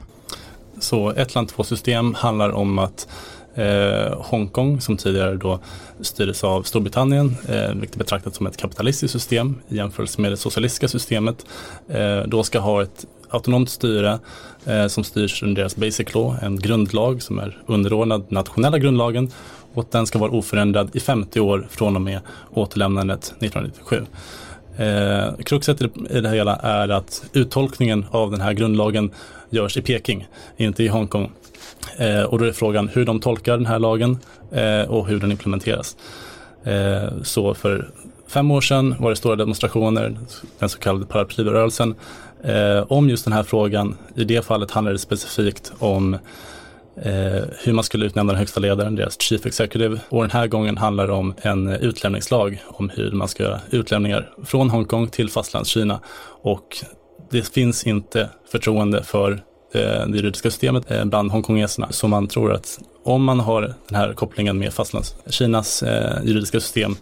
Så 0.81 1.11
ett 1.11 1.35
land, 1.35 1.49
två 1.49 1.65
system 1.65 2.15
handlar 2.15 2.51
om 2.51 2.79
att 2.79 3.09
eh, 3.55 4.21
Hongkong 4.21 4.81
som 4.81 4.97
tidigare 4.97 5.37
då 5.37 5.61
styrdes 6.01 6.45
av 6.45 6.63
Storbritannien, 6.63 7.37
eh, 7.49 7.75
vilket 7.75 7.99
betraktats 7.99 8.37
som 8.37 8.47
ett 8.47 8.57
kapitalistiskt 8.57 9.13
system 9.13 9.61
i 9.69 9.77
jämförelse 9.77 10.21
med 10.21 10.33
det 10.33 10.37
socialistiska 10.37 10.89
systemet, 10.89 11.47
eh, 11.89 12.21
då 12.27 12.43
ska 12.43 12.59
ha 12.59 12.83
ett 12.83 13.07
autonomt 13.29 13.71
styre 13.71 14.19
eh, 14.65 14.87
som 14.87 15.05
styrs 15.05 15.43
under 15.43 15.63
deras 15.63 15.77
basic 15.77 16.15
law, 16.15 16.37
en 16.43 16.57
grundlag 16.57 17.23
som 17.23 17.39
är 17.39 17.63
underordnad 17.67 18.33
nationella 18.33 18.79
grundlagen 18.79 19.31
och 19.75 19.89
den 19.91 20.07
ska 20.07 20.19
vara 20.19 20.31
oförändrad 20.31 20.97
i 20.97 21.01
50 21.01 21.41
år 21.41 21.67
från 21.71 21.97
och 21.97 22.03
med 22.03 22.21
återlämnandet 22.51 23.23
1997. 23.23 24.07
Eh, 24.77 25.35
kruxet 25.45 25.83
i 26.11 26.21
det 26.21 26.29
hela 26.29 26.57
är 26.57 26.89
att 26.89 27.25
uttolkningen 27.33 28.07
av 28.11 28.31
den 28.31 28.41
här 28.41 28.53
grundlagen 28.53 29.11
görs 29.51 29.77
i 29.77 29.83
Peking, 29.83 30.27
inte 30.57 30.83
i 30.85 30.89
Hongkong. 30.89 31.33
Eh, 31.97 32.23
och 32.23 32.39
då 32.39 32.45
är 32.45 32.53
frågan 32.53 32.89
hur 32.89 33.05
de 33.05 33.21
tolkar 33.21 33.57
den 33.57 33.67
här 33.67 33.79
lagen 33.79 34.19
eh, 34.53 34.91
och 34.91 35.07
hur 35.07 35.21
den 35.21 35.31
implementeras. 35.31 35.97
Eh, 36.65 37.23
så 37.23 37.55
för 37.55 37.89
fem 38.27 38.51
år 38.51 38.61
sedan 38.61 38.95
var 38.99 39.11
det 39.11 39.17
stora 39.17 39.37
demonstrationer, 39.37 40.17
den 40.59 40.69
så 40.69 40.79
kallade 40.79 41.07
paraplyrörelsen, 41.07 41.95
eh, 42.43 42.93
om 42.93 43.09
just 43.09 43.25
den 43.25 43.33
här 43.33 43.43
frågan. 43.43 43.97
I 44.15 44.25
det 44.25 44.45
fallet 44.45 44.71
handlade 44.71 44.95
det 44.95 44.99
specifikt 44.99 45.73
om 45.79 46.17
eh, 46.97 47.43
hur 47.65 47.73
man 47.73 47.85
skulle 47.85 48.07
utnämna 48.07 48.33
den 48.33 48.39
högsta 48.39 48.61
ledaren, 48.61 48.95
deras 48.95 49.21
chief 49.21 49.47
executive. 49.47 50.01
Och 50.09 50.23
den 50.23 50.31
här 50.31 50.47
gången 50.47 50.79
handlar 50.79 51.07
det 51.07 51.13
om 51.13 51.35
en 51.43 51.69
utlämningslag, 51.69 52.63
om 52.67 52.91
hur 52.91 53.13
man 53.13 53.29
ska 53.29 53.43
göra 53.43 53.61
utlämningar 53.71 54.31
från 54.45 54.71
Hongkong 54.71 55.09
till 55.09 55.31
fastlandskina. 55.31 56.01
Och 56.43 56.77
det 57.31 57.49
finns 57.49 57.87
inte 57.87 58.29
förtroende 58.51 59.03
för 59.03 59.33
eh, 59.75 60.07
det 60.07 60.17
juridiska 60.17 60.51
systemet 60.51 60.91
eh, 60.91 61.05
bland 61.05 61.31
hongkongeserna. 61.31 61.93
Så 61.93 62.09
man 62.09 62.29
tror 62.29 62.53
att 62.53 62.79
om 63.05 63.25
man 63.25 63.41
har 63.41 63.75
den 63.89 63.97
här 63.97 64.13
kopplingen 64.13 64.59
med 64.59 64.73
fastlandskinas 64.73 65.83
eh, 65.83 66.25
juridiska 66.25 66.61
system, 66.61 66.97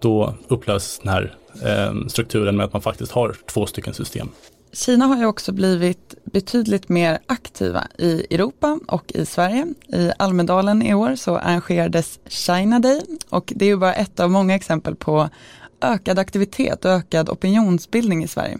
då 0.00 0.34
upplöses 0.48 0.98
den 0.98 1.12
här 1.12 1.34
eh, 1.64 2.06
strukturen 2.08 2.56
med 2.56 2.66
att 2.66 2.72
man 2.72 2.82
faktiskt 2.82 3.12
har 3.12 3.36
två 3.46 3.66
stycken 3.66 3.94
system. 3.94 4.28
Kina 4.72 5.06
har 5.06 5.16
ju 5.16 5.26
också 5.26 5.52
blivit 5.52 6.14
betydligt 6.24 6.88
mer 6.88 7.18
aktiva 7.26 7.86
i 7.98 8.34
Europa 8.34 8.80
och 8.88 9.12
i 9.14 9.26
Sverige. 9.26 9.66
I 9.88 10.10
Almedalen 10.18 10.82
i 10.82 10.94
år 10.94 11.16
så 11.16 11.36
arrangerades 11.36 12.18
China 12.26 12.78
Day 12.80 13.02
och 13.28 13.52
det 13.56 13.64
är 13.64 13.68
ju 13.68 13.76
bara 13.76 13.94
ett 13.94 14.20
av 14.20 14.30
många 14.30 14.54
exempel 14.54 14.96
på 14.96 15.28
ökad 15.80 16.18
aktivitet 16.18 16.84
och 16.84 16.90
ökad 16.90 17.30
opinionsbildning 17.30 18.24
i 18.24 18.28
Sverige. 18.28 18.58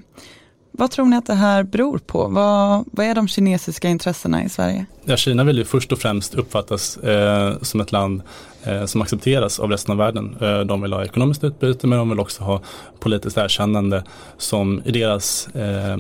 Vad 0.75 0.91
tror 0.91 1.07
ni 1.07 1.17
att 1.17 1.27
det 1.27 1.35
här 1.35 1.63
beror 1.63 1.99
på? 1.99 2.29
Vad, 2.29 2.85
vad 2.93 3.07
är 3.07 3.15
de 3.15 3.29
kinesiska 3.29 3.89
intressena 3.89 4.45
i 4.45 4.49
Sverige? 4.49 4.87
Ja, 5.05 5.17
Kina 5.17 5.45
vill 5.45 5.59
ju 5.59 5.65
först 5.65 5.93
och 5.93 5.99
främst 5.99 6.35
uppfattas 6.35 6.97
eh, 6.97 7.55
som 7.63 7.81
ett 7.81 7.93
land 7.93 8.23
eh, 8.63 8.85
som 8.85 9.03
accepteras 9.03 9.61
av 9.61 9.71
resten 9.71 9.93
av 9.93 9.99
världen. 9.99 10.37
Eh, 10.41 10.61
de 10.61 10.83
vill 10.83 10.93
ha 10.93 11.05
ekonomiskt 11.05 11.45
utbyte 11.45 11.87
men 11.87 11.99
de 11.99 12.11
vill 12.11 12.21
också 12.21 12.45
ha 12.45 12.61
politiskt 13.01 13.37
erkännande 13.39 14.05
som 14.39 14.83
i 14.85 14.93
deras 14.93 15.49
eh, 15.55 15.97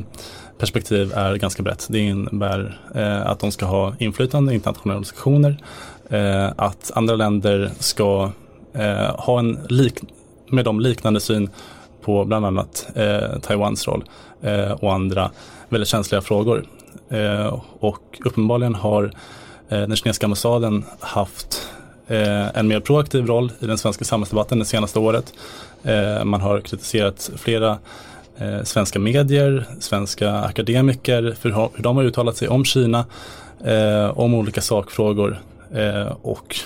perspektiv 0.58 1.12
är 1.14 1.36
ganska 1.36 1.62
brett. 1.62 1.86
Det 1.90 1.98
innebär 1.98 2.80
eh, 2.94 3.26
att 3.26 3.40
de 3.40 3.52
ska 3.52 3.66
ha 3.66 3.94
inflytande 3.98 4.52
i 4.52 4.54
internationella 4.54 4.96
organisationer, 4.96 5.56
eh, 6.10 6.50
att 6.56 6.90
andra 6.94 7.16
länder 7.16 7.70
ska 7.78 8.30
eh, 8.72 9.16
ha 9.16 9.38
en 9.38 9.58
lik 9.68 9.94
med 10.48 10.64
dem 10.64 10.80
liknande 10.80 11.20
syn 11.20 11.50
på 12.02 12.24
bland 12.24 12.46
annat 12.46 12.86
eh, 12.94 13.38
Taiwans 13.42 13.88
roll 13.88 14.04
eh, 14.42 14.72
och 14.72 14.92
andra 14.92 15.30
väldigt 15.68 15.88
känsliga 15.88 16.20
frågor. 16.20 16.66
Eh, 17.08 17.60
och 17.78 18.20
uppenbarligen 18.24 18.74
har 18.74 19.04
eh, 19.68 19.80
den 19.80 19.96
kinesiska 19.96 20.26
ambassaden 20.26 20.84
haft 21.00 21.68
eh, 22.06 22.58
en 22.58 22.68
mer 22.68 22.80
proaktiv 22.80 23.26
roll 23.26 23.52
i 23.60 23.66
den 23.66 23.78
svenska 23.78 24.04
samhällsdebatten 24.04 24.58
det 24.58 24.64
senaste 24.64 24.98
året. 24.98 25.34
Eh, 25.82 26.24
man 26.24 26.40
har 26.40 26.60
kritiserat 26.60 27.30
flera 27.36 27.78
eh, 28.38 28.62
svenska 28.62 28.98
medier, 28.98 29.66
svenska 29.80 30.32
akademiker 30.32 31.36
för 31.40 31.48
hur 31.76 31.82
de 31.82 31.96
har 31.96 32.04
uttalat 32.04 32.36
sig 32.36 32.48
om 32.48 32.64
Kina, 32.64 33.04
eh, 33.64 34.18
om 34.18 34.34
olika 34.34 34.60
sakfrågor 34.60 35.38
eh, 35.74 36.12
och 36.22 36.56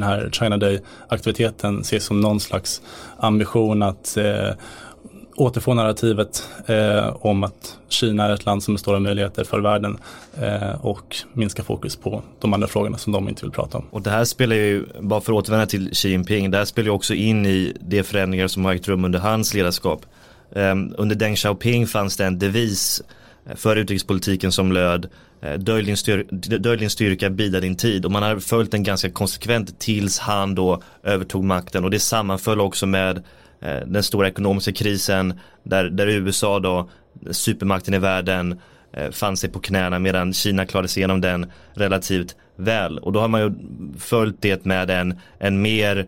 den 0.00 0.08
här 0.08 0.30
China 0.32 0.56
Day-aktiviteten 0.56 1.80
ses 1.80 2.04
som 2.04 2.20
någon 2.20 2.40
slags 2.40 2.82
ambition 3.18 3.82
att 3.82 4.16
eh, 4.16 4.50
återfå 5.36 5.74
narrativet 5.74 6.48
eh, 6.66 7.16
om 7.20 7.44
att 7.44 7.78
Kina 7.88 8.24
är 8.24 8.34
ett 8.34 8.46
land 8.46 8.62
som 8.62 8.74
har 8.74 8.78
stora 8.78 8.98
möjligheter 8.98 9.44
för 9.44 9.60
världen 9.60 9.98
eh, 10.40 10.84
och 10.84 11.16
minska 11.32 11.62
fokus 11.62 11.96
på 11.96 12.22
de 12.40 12.54
andra 12.54 12.68
frågorna 12.68 12.98
som 12.98 13.12
de 13.12 13.28
inte 13.28 13.42
vill 13.42 13.52
prata 13.52 13.78
om. 13.78 13.84
Och 13.90 14.02
det 14.02 14.10
här 14.10 14.24
spelar 14.24 14.56
ju, 14.56 14.86
bara 15.00 15.20
för 15.20 15.32
att 15.32 15.38
återvända 15.38 15.66
till 15.66 15.90
Xi 15.94 16.08
Jinping, 16.08 16.50
det 16.50 16.58
här 16.58 16.64
spelar 16.64 16.86
ju 16.86 16.92
också 16.92 17.14
in 17.14 17.46
i 17.46 17.76
de 17.80 18.02
förändringar 18.02 18.48
som 18.48 18.64
har 18.64 18.74
ägt 18.74 18.88
rum 18.88 19.04
under 19.04 19.18
hans 19.18 19.54
ledarskap. 19.54 20.06
Um, 20.50 20.94
under 20.98 21.16
Deng 21.16 21.36
Xiaoping 21.36 21.86
fanns 21.86 22.16
det 22.16 22.24
en 22.24 22.38
devis 22.38 23.02
för 23.54 23.76
utrikespolitiken 23.76 24.52
som 24.52 24.72
löd 24.72 25.08
eh, 25.40 25.54
Dölj 25.54 25.84
din, 25.84 25.96
styr 25.96 26.76
din 26.76 26.90
styrka, 26.90 27.30
bida 27.30 27.60
din 27.60 27.76
tid. 27.76 28.04
Och 28.04 28.10
man 28.10 28.22
har 28.22 28.38
följt 28.38 28.70
den 28.70 28.82
ganska 28.82 29.10
konsekvent 29.10 29.80
tills 29.80 30.18
han 30.18 30.54
då 30.54 30.82
övertog 31.02 31.44
makten. 31.44 31.84
Och 31.84 31.90
det 31.90 32.00
sammanföll 32.00 32.60
också 32.60 32.86
med 32.86 33.16
eh, 33.60 33.86
den 33.86 34.02
stora 34.02 34.28
ekonomiska 34.28 34.72
krisen 34.72 35.40
där, 35.62 35.84
där 35.84 36.06
USA 36.08 36.60
då, 36.60 36.90
supermakten 37.30 37.94
i 37.94 37.98
världen, 37.98 38.60
eh, 38.92 39.10
fann 39.10 39.36
sig 39.36 39.50
på 39.50 39.60
knäna 39.60 39.98
medan 39.98 40.32
Kina 40.32 40.66
klarade 40.66 40.88
sig 40.88 41.00
igenom 41.00 41.20
den 41.20 41.50
relativt 41.74 42.36
väl. 42.56 42.98
Och 42.98 43.12
då 43.12 43.20
har 43.20 43.28
man 43.28 43.40
ju 43.40 43.52
följt 43.98 44.36
det 44.40 44.64
med 44.64 44.90
en, 44.90 45.20
en 45.38 45.62
mer 45.62 46.06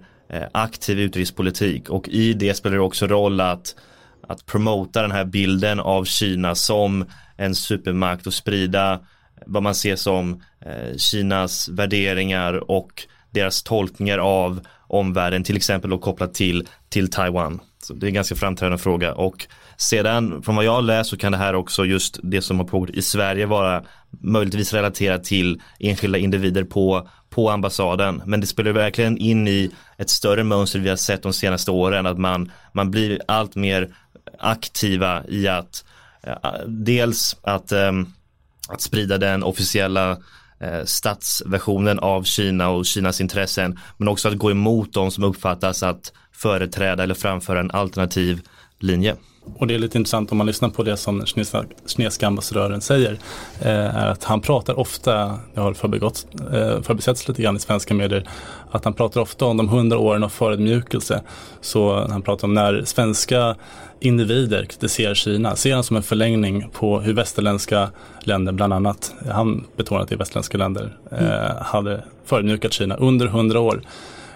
aktiv 0.53 1.01
utrikespolitik. 1.01 1.89
Och 1.89 2.09
i 2.09 2.33
det 2.33 2.55
spelar 2.55 2.77
det 2.77 2.83
också 2.83 3.07
roll 3.07 3.41
att, 3.41 3.75
att 4.29 4.47
promota 4.47 5.03
den 5.03 5.11
här 5.11 5.25
bilden 5.25 5.81
av 5.81 6.05
Kina 6.05 6.55
som 6.55 7.05
en 7.41 7.55
supermakt 7.55 8.27
och 8.27 8.35
sprida 8.35 9.01
vad 9.47 9.63
man 9.63 9.75
ser 9.75 9.97
som 9.97 10.43
eh, 10.61 10.97
Kinas 10.97 11.69
värderingar 11.69 12.71
och 12.71 13.03
deras 13.31 13.63
tolkningar 13.63 14.19
av 14.19 14.61
omvärlden, 14.87 15.45
till 15.45 15.57
exempel 15.57 15.93
och 15.93 16.01
kopplat 16.01 16.35
till, 16.35 16.69
till 16.89 17.11
Taiwan. 17.11 17.61
Så 17.83 17.95
det 17.95 18.07
är 18.07 18.09
en 18.09 18.15
ganska 18.15 18.35
framträdande 18.35 18.79
fråga 18.79 19.15
och 19.15 19.47
sedan 19.77 20.43
från 20.43 20.57
vad 20.57 20.65
jag 20.65 20.73
har 20.73 20.83
läst 20.83 21.11
så 21.11 21.17
kan 21.17 21.33
det 21.33 21.39
här 21.39 21.55
också 21.55 21.85
just 21.85 22.19
det 22.23 22.43
som 22.43 22.59
har 22.59 22.67
pågått 22.67 22.91
i 22.91 23.03
Sverige 23.03 23.47
vara 23.47 23.83
möjligtvis 24.11 24.73
relaterat 24.73 25.25
till 25.25 25.63
enskilda 25.79 26.19
individer 26.19 26.65
på, 26.65 27.09
på 27.31 27.51
ambassaden. 27.51 28.23
Men 28.27 28.41
det 28.41 28.47
spelar 28.47 28.73
verkligen 28.73 29.19
in 29.19 29.49
i 29.49 29.71
ett 29.99 30.11
större 30.11 30.45
mönster 30.45 30.79
vi 30.79 30.89
har 30.89 30.97
sett 30.97 31.23
de 31.23 31.33
senaste 31.33 31.71
åren 31.71 32.07
att 32.07 32.19
man, 32.19 32.53
man 32.73 32.91
blir 32.91 33.21
allt 33.29 33.57
mer 33.57 33.95
aktiva 34.39 35.23
i 35.29 35.49
att 35.49 35.85
Eh, 36.23 36.50
dels 36.67 37.37
att, 37.43 37.73
ehm, 37.73 38.07
att 38.69 38.81
sprida 38.81 39.19
den 39.19 39.43
officiella 39.43 40.11
eh, 40.61 40.85
statsversionen 40.85 41.99
av 41.99 42.23
Kina 42.23 42.69
och 42.69 42.87
Kinas 42.87 43.21
intressen 43.21 43.79
men 43.97 44.09
också 44.09 44.29
att 44.29 44.39
gå 44.39 44.50
emot 44.50 44.93
de 44.93 45.11
som 45.11 45.25
uppfattas 45.25 45.83
att 45.83 46.12
företräda 46.33 47.03
eller 47.03 47.15
framföra 47.15 47.61
en 47.61 47.71
alternativ 47.71 48.41
linje. 48.79 49.17
Och 49.59 49.67
det 49.67 49.75
är 49.75 49.79
lite 49.79 49.99
intressant 49.99 50.33
om 50.33 50.39
man 50.39 50.47
lyssnar 50.47 50.69
på 50.69 50.83
det 50.83 50.97
som 50.97 51.27
kinesiska 51.27 52.27
ambassadören 52.27 52.81
säger, 52.81 53.19
eh, 53.61 53.97
är 53.97 54.07
att 54.07 54.25
han 54.25 54.41
pratar 54.41 54.79
ofta, 54.79 55.39
det 55.55 55.61
har 55.61 55.75
förbigått, 55.75 56.27
eh, 56.53 56.83
förbisetts 56.83 57.29
lite 57.29 57.43
grann 57.43 57.57
i 57.57 57.59
svenska 57.59 57.95
medier, 57.95 58.29
att 58.71 58.85
han 58.85 58.95
pratar 58.95 59.21
ofta 59.21 59.45
om 59.45 59.57
de 59.57 59.69
hundra 59.69 59.99
åren 59.99 60.25
av 60.25 60.29
förödmjukelse. 60.29 61.23
Så 61.61 62.07
han 62.11 62.23
pratar 62.23 62.49
om 62.49 62.55
när 62.55 62.85
svenska 62.85 63.57
individer 64.01 64.65
kritiserar 64.65 65.15
Kina, 65.15 65.57
ser 65.57 65.75
han 65.75 65.85
som 65.85 65.97
en 65.97 66.03
förlängning 66.03 66.71
på 66.73 67.00
hur 67.00 67.15
västerländska 67.15 67.91
länder, 68.21 68.53
bland 68.53 68.73
annat, 68.73 69.15
han 69.31 69.65
betonar 69.76 70.03
att 70.03 70.09
det 70.09 70.15
är 70.15 70.19
västerländska 70.19 70.59
länder, 70.59 70.97
mm. 71.11 71.25
eh, 71.25 71.63
hade 71.63 72.05
förödmjukat 72.25 72.73
Kina 72.73 72.97
under 72.97 73.26
hundra 73.26 73.61
år. 73.61 73.83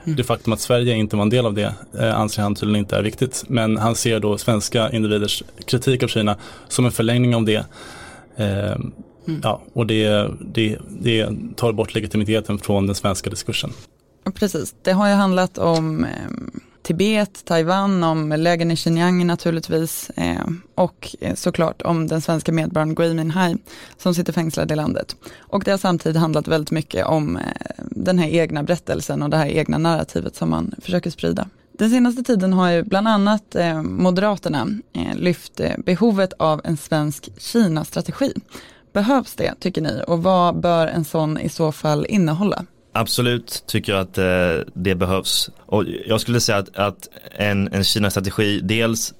Mm. 0.05 0.17
Det 0.17 0.25
faktum 0.25 0.53
att 0.53 0.61
Sverige 0.61 0.95
inte 0.95 1.17
var 1.17 1.23
en 1.23 1.31
del 1.31 1.47
av 1.47 1.55
det 1.55 1.75
eh, 1.99 2.21
anser 2.21 2.43
han 2.43 2.55
tydligen 2.55 2.85
inte 2.85 2.97
är 2.97 3.03
viktigt. 3.03 3.45
Men 3.49 3.77
han 3.77 3.95
ser 3.95 4.21
då 4.21 4.39
svenska 4.39 4.91
individers 4.91 5.43
kritik 5.67 6.03
av 6.03 6.09
Kina 6.09 6.37
som 6.69 6.87
en 6.87 6.93
förlängning 6.93 7.35
av 7.35 7.45
det. 7.45 7.67
Eh, 8.37 8.73
mm. 8.73 9.41
Ja, 9.43 9.63
och 9.73 9.87
det, 9.87 10.31
det, 10.41 10.79
det 10.89 11.29
tar 11.57 11.73
bort 11.73 11.95
legitimiteten 11.95 12.59
från 12.59 12.87
den 12.87 12.95
svenska 12.95 13.31
diskursen. 13.31 13.71
Precis, 14.35 14.75
det 14.83 14.93
har 14.93 15.09
ju 15.09 15.15
handlat 15.15 15.59
om 15.59 16.05
eh, 16.05 16.11
Tibet, 16.85 17.45
Taiwan, 17.45 18.05
om 18.05 18.29
lägen 18.29 18.71
i 18.71 18.77
Xinjiang 18.77 19.27
naturligtvis 19.27 20.11
eh, 20.11 20.47
och 20.75 21.17
eh, 21.21 21.35
såklart 21.35 21.83
om 21.83 22.07
den 22.07 22.21
svenska 22.21 22.53
medborgaren 22.53 22.95
Gui 22.95 23.15
Minhai 23.15 23.57
som 23.99 24.15
sitter 24.15 24.33
fängslad 24.33 24.73
i 24.73 24.77
landet. 24.77 25.17
Och 25.39 25.65
det 25.65 25.71
har 25.71 25.79
samtidigt 25.79 26.21
handlat 26.21 26.49
väldigt 26.49 26.71
mycket 26.71 27.07
om 27.07 27.37
eh, 27.37 27.43
den 27.79 28.19
här 28.19 28.29
egna 28.29 28.63
berättelsen 28.63 29.23
och 29.23 29.31
det 29.31 29.37
här 29.37 29.47
egna 29.47 29.79
narrativet 29.79 30.37
som 30.37 30.51
man 30.51 30.75
försöker 30.83 31.11
sprida. 31.11 31.49
Den 31.79 31.91
senaste 31.91 32.23
tiden 32.23 32.53
har 32.53 32.71
ju 32.71 32.83
bland 32.83 33.09
annat 33.09 33.57
Moderaterna 33.83 34.69
lyft 35.15 35.61
behovet 35.79 36.33
av 36.39 36.61
en 36.65 36.77
svensk 36.77 37.29
Kina-strategi. 37.39 38.33
Behövs 38.93 39.35
det, 39.35 39.55
tycker 39.61 39.83
ni, 39.83 40.03
och 40.07 40.23
vad 40.23 40.61
bör 40.61 40.87
en 40.87 41.05
sån 41.05 41.39
i 41.39 41.49
så 41.49 41.73
fall 41.73 42.07
innehålla? 42.09 42.65
Absolut 42.97 43.65
tycker 43.67 43.93
jag 43.93 44.01
att 44.01 44.19
eh, 44.19 44.73
det 44.75 44.95
behövs. 44.95 45.51
Och 45.67 45.85
jag 46.07 46.21
skulle 46.21 46.41
säga 46.41 46.59
att, 46.59 46.77
att 46.77 47.09
en, 47.33 47.73
en 47.73 47.85
Kina-strategi, 47.85 48.61
dels 48.63 49.15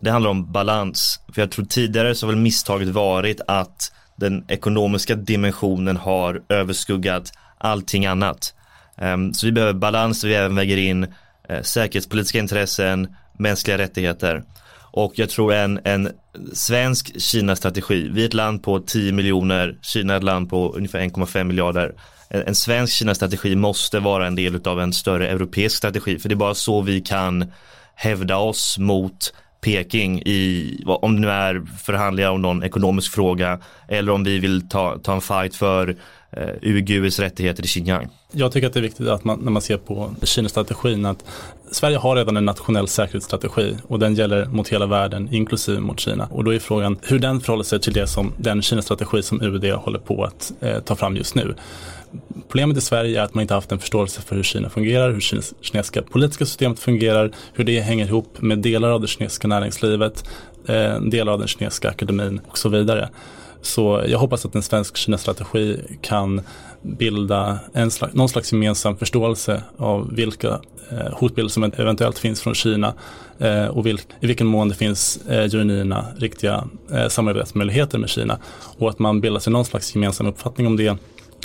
det 0.00 0.10
handlar 0.10 0.30
om 0.30 0.52
balans. 0.52 1.20
För 1.34 1.42
jag 1.42 1.50
tror 1.50 1.64
tidigare 1.64 2.14
så 2.14 2.26
har 2.26 2.32
väl 2.32 2.42
misstaget 2.42 2.88
varit 2.88 3.40
att 3.46 3.92
den 4.16 4.44
ekonomiska 4.48 5.14
dimensionen 5.14 5.96
har 5.96 6.42
överskuggat 6.48 7.32
allting 7.58 8.06
annat. 8.06 8.54
Ehm, 8.98 9.34
så 9.34 9.46
vi 9.46 9.52
behöver 9.52 9.72
balans, 9.72 10.24
vi 10.24 10.34
även 10.34 10.56
väger 10.56 10.76
in 10.76 11.06
eh, 11.48 11.62
säkerhetspolitiska 11.62 12.38
intressen, 12.38 13.16
mänskliga 13.38 13.78
rättigheter. 13.78 14.42
Och 14.96 15.12
jag 15.18 15.30
tror 15.30 15.52
en, 15.52 15.80
en 15.84 16.08
svensk 16.52 17.20
Kina-strategi, 17.20 18.08
vi 18.12 18.22
är 18.22 18.26
ett 18.26 18.34
land 18.34 18.62
på 18.62 18.80
10 18.80 19.12
miljoner, 19.12 19.78
Kina 19.82 20.12
är 20.12 20.16
ett 20.16 20.24
land 20.24 20.50
på 20.50 20.72
ungefär 20.72 20.98
1,5 20.98 21.44
miljarder. 21.44 21.94
En 22.30 22.54
svensk 22.54 22.94
Kina-strategi 22.94 23.56
måste 23.56 24.00
vara 24.00 24.26
en 24.26 24.34
del 24.34 24.68
av 24.68 24.80
en 24.80 24.92
större 24.92 25.28
europeisk 25.28 25.76
strategi 25.76 26.18
för 26.18 26.28
det 26.28 26.34
är 26.34 26.36
bara 26.36 26.54
så 26.54 26.80
vi 26.80 27.00
kan 27.00 27.52
hävda 27.94 28.36
oss 28.36 28.78
mot 28.78 29.32
Peking 29.60 30.22
i, 30.22 30.82
om 30.86 31.14
det 31.14 31.20
nu 31.20 31.30
är 31.30 31.62
förhandlingar 31.84 32.30
om 32.30 32.42
någon 32.42 32.62
ekonomisk 32.62 33.12
fråga 33.12 33.58
eller 33.88 34.12
om 34.12 34.24
vi 34.24 34.38
vill 34.38 34.68
ta, 34.68 34.98
ta 34.98 35.14
en 35.14 35.20
fight 35.20 35.56
för 35.56 35.96
eh, 36.36 36.48
uigurers 36.62 37.18
rättigheter 37.18 37.64
i 37.64 37.66
Xinjiang. 37.66 38.08
Jag 38.32 38.52
tycker 38.52 38.66
att 38.66 38.72
det 38.72 38.80
är 38.80 38.82
viktigt 38.82 39.08
att 39.08 39.24
man, 39.24 39.40
när 39.40 39.50
man 39.50 39.62
ser 39.62 39.76
på 39.76 40.14
Kina-strategin 40.22 41.06
att 41.06 41.24
Sverige 41.70 41.96
har 41.96 42.16
redan 42.16 42.36
en 42.36 42.44
nationell 42.44 42.88
säkerhetsstrategi 42.88 43.76
och 43.88 43.98
den 43.98 44.14
gäller 44.14 44.46
mot 44.46 44.68
hela 44.68 44.86
världen 44.86 45.28
inklusive 45.32 45.80
mot 45.80 46.00
Kina. 46.00 46.26
Och 46.30 46.44
då 46.44 46.54
är 46.54 46.58
frågan 46.58 46.98
hur 47.02 47.18
den 47.18 47.40
förhåller 47.40 47.64
sig 47.64 47.80
till 47.80 47.92
det 47.92 48.06
som 48.06 48.32
den 48.38 48.62
Kina-strategi 48.62 49.22
som 49.22 49.42
UD 49.42 49.64
håller 49.64 49.98
på 49.98 50.24
att 50.24 50.52
eh, 50.60 50.80
ta 50.80 50.96
fram 50.96 51.16
just 51.16 51.34
nu. 51.34 51.54
Problemet 52.48 52.76
i 52.76 52.80
Sverige 52.80 53.20
är 53.20 53.24
att 53.24 53.34
man 53.34 53.42
inte 53.42 53.54
haft 53.54 53.72
en 53.72 53.78
förståelse 53.78 54.22
för 54.22 54.36
hur 54.36 54.42
Kina 54.42 54.70
fungerar, 54.70 55.10
hur 55.10 55.20
kines 55.20 55.54
kinesiska 55.60 56.02
politiska 56.02 56.46
systemet 56.46 56.78
fungerar, 56.78 57.30
hur 57.52 57.64
det 57.64 57.80
hänger 57.80 58.06
ihop 58.06 58.42
med 58.42 58.58
delar 58.58 58.90
av 58.90 59.00
det 59.00 59.06
kinesiska 59.06 59.48
näringslivet, 59.48 60.24
eh, 60.68 61.00
delar 61.00 61.32
av 61.32 61.38
den 61.38 61.48
kinesiska 61.48 61.88
akademin 61.88 62.40
och 62.48 62.58
så 62.58 62.68
vidare. 62.68 63.08
Så 63.64 64.04
jag 64.06 64.18
hoppas 64.18 64.46
att 64.46 64.54
en 64.54 64.62
svensk 64.62 64.96
Kina-strategi 64.96 65.80
kan 66.00 66.40
bilda 66.82 67.58
en 67.72 67.90
slags, 67.90 68.14
någon 68.14 68.28
slags 68.28 68.52
gemensam 68.52 68.96
förståelse 68.96 69.62
av 69.76 70.14
vilka 70.14 70.48
eh, 70.90 71.12
hotbilder 71.12 71.48
som 71.48 71.64
eventuellt 71.64 72.18
finns 72.18 72.40
från 72.40 72.54
Kina 72.54 72.94
eh, 73.38 73.66
och 73.66 73.86
vilk, 73.86 74.06
i 74.20 74.26
vilken 74.26 74.46
mån 74.46 74.68
det 74.68 74.74
finns 74.74 75.26
eh, 75.28 75.50
genuina, 75.50 76.06
riktiga 76.16 76.64
eh, 76.92 77.08
samarbetsmöjligheter 77.08 77.98
med 77.98 78.08
Kina. 78.08 78.38
Och 78.78 78.90
att 78.90 78.98
man 78.98 79.20
bildar 79.20 79.40
sig 79.40 79.52
någon 79.52 79.64
slags 79.64 79.94
gemensam 79.94 80.26
uppfattning 80.26 80.66
om 80.66 80.76
det 80.76 80.96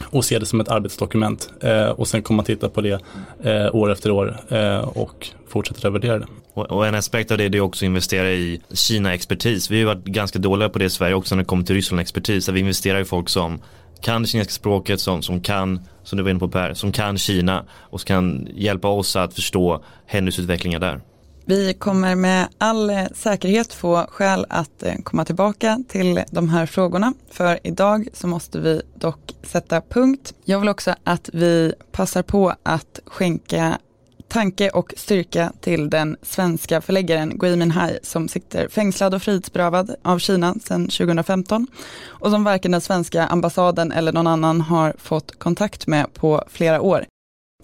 och 0.05 0.25
se 0.25 0.39
det 0.39 0.45
som 0.45 0.61
ett 0.61 0.69
arbetsdokument 0.69 1.49
eh, 1.61 1.89
och 1.89 2.07
sen 2.07 2.21
kommer 2.21 2.35
man 2.35 2.45
titta 2.45 2.69
på 2.69 2.81
det 2.81 3.01
eh, 3.43 3.75
år 3.75 3.91
efter 3.91 4.11
år 4.11 4.39
eh, 4.49 4.79
och 4.79 5.27
fortsätta 5.47 5.87
revidera 5.87 6.19
det. 6.19 6.25
Och, 6.53 6.71
och, 6.71 6.87
en 6.87 6.95
aspekt 6.95 7.31
av 7.31 7.37
det 7.37 7.45
är 7.45 7.61
också 7.61 7.85
att 7.85 7.87
investera 7.87 8.31
i 8.31 8.61
Kina-expertis. 8.73 9.71
Vi 9.71 9.79
har 9.79 9.95
varit 9.95 10.05
ganska 10.05 10.39
dåliga 10.39 10.69
på 10.69 10.79
det 10.79 10.85
i 10.85 10.89
Sverige 10.89 11.15
också 11.15 11.35
när 11.35 11.43
det 11.43 11.47
kommer 11.47 11.63
till 11.63 11.75
Ryssland-expertis. 11.75 12.49
Vi 12.49 12.59
investerar 12.59 12.99
i 12.99 13.05
folk 13.05 13.29
som 13.29 13.61
kan 14.01 14.21
det 14.21 14.27
kinesiska 14.27 14.59
språket, 14.59 14.99
som, 14.99 15.21
som 15.21 15.41
kan, 15.41 15.79
som 16.03 16.17
du 16.17 16.23
var 16.23 16.31
inne 16.31 16.39
på 16.39 16.47
Per, 16.47 16.73
som 16.73 16.91
kan 16.91 17.17
Kina 17.17 17.65
och 17.71 18.01
som 18.01 18.07
kan 18.07 18.47
hjälpa 18.53 18.87
oss 18.87 19.15
att 19.15 19.33
förstå 19.33 19.83
händelseutvecklingen 20.05 20.81
där. 20.81 21.01
Vi 21.49 21.73
kommer 21.73 22.15
med 22.15 22.47
all 22.57 22.89
eh, 22.89 23.05
säkerhet 23.15 23.73
få 23.73 24.05
skäl 24.09 24.45
att 24.49 24.83
eh, 24.83 24.95
komma 25.03 25.25
tillbaka 25.25 25.83
till 25.87 26.23
de 26.31 26.49
här 26.49 26.65
frågorna. 26.65 27.13
För 27.31 27.59
idag 27.63 28.07
så 28.13 28.27
måste 28.27 28.59
vi 28.59 28.81
dock 28.95 29.35
sätta 29.43 29.81
punkt. 29.81 30.33
Jag 30.45 30.59
vill 30.59 30.69
också 30.69 30.95
att 31.03 31.29
vi 31.33 31.73
passar 31.91 32.23
på 32.23 32.53
att 32.63 32.99
skänka 33.05 33.77
tanke 34.27 34.69
och 34.69 34.93
styrka 34.97 35.51
till 35.61 35.89
den 35.89 36.17
svenska 36.21 36.81
förläggaren 36.81 37.37
Gui 37.37 37.55
Minhai 37.55 37.99
som 38.03 38.27
sitter 38.27 38.67
fängslad 38.67 39.13
och 39.13 39.21
frihetsberövad 39.21 39.95
av 40.03 40.19
Kina 40.19 40.53
sedan 40.53 40.83
2015 40.83 41.67
och 42.05 42.31
som 42.31 42.43
varken 42.43 42.71
den 42.71 42.81
svenska 42.81 43.25
ambassaden 43.25 43.91
eller 43.91 44.11
någon 44.11 44.27
annan 44.27 44.61
har 44.61 44.93
fått 44.97 45.39
kontakt 45.39 45.87
med 45.87 46.13
på 46.13 46.43
flera 46.47 46.81
år. 46.81 47.05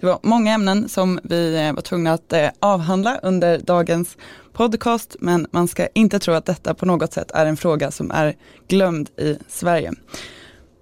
Det 0.05 0.11
var 0.11 0.19
många 0.23 0.53
ämnen 0.53 0.89
som 0.89 1.19
vi 1.23 1.55
eh, 1.55 1.73
var 1.73 1.81
tvungna 1.81 2.13
att 2.13 2.33
eh, 2.33 2.49
avhandla 2.59 3.19
under 3.23 3.57
dagens 3.57 4.17
podcast, 4.53 5.15
men 5.19 5.47
man 5.51 5.67
ska 5.67 5.87
inte 5.87 6.19
tro 6.19 6.33
att 6.33 6.45
detta 6.45 6.73
på 6.73 6.85
något 6.85 7.13
sätt 7.13 7.31
är 7.31 7.45
en 7.45 7.57
fråga 7.57 7.91
som 7.91 8.11
är 8.11 8.35
glömd 8.67 9.09
i 9.17 9.37
Sverige. 9.47 9.93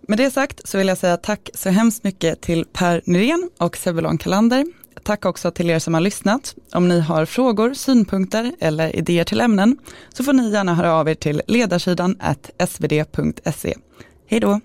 Med 0.07 0.17
det 0.17 0.31
sagt 0.31 0.67
så 0.67 0.77
vill 0.77 0.88
jag 0.88 0.97
säga 0.97 1.17
tack 1.17 1.49
så 1.53 1.69
hemskt 1.69 2.03
mycket 2.03 2.41
till 2.41 2.65
Per 2.73 3.01
Nyrén 3.05 3.49
och 3.57 3.77
Sebulon 3.77 4.17
Kalander 4.17 4.65
Tack 5.03 5.25
också 5.25 5.51
till 5.51 5.69
er 5.69 5.79
som 5.79 5.93
har 5.93 6.01
lyssnat. 6.01 6.55
Om 6.71 6.88
ni 6.88 6.99
har 6.99 7.25
frågor, 7.25 7.73
synpunkter 7.73 8.51
eller 8.59 8.95
idéer 8.95 9.23
till 9.23 9.41
ämnen 9.41 9.77
så 10.13 10.23
får 10.23 10.33
ni 10.33 10.51
gärna 10.51 10.75
höra 10.75 10.93
av 10.93 11.09
er 11.09 11.15
till 11.15 11.41
ledarsidan 11.47 12.17
svd.se. 12.67 13.73
Hej 14.27 14.39
då! 14.39 14.59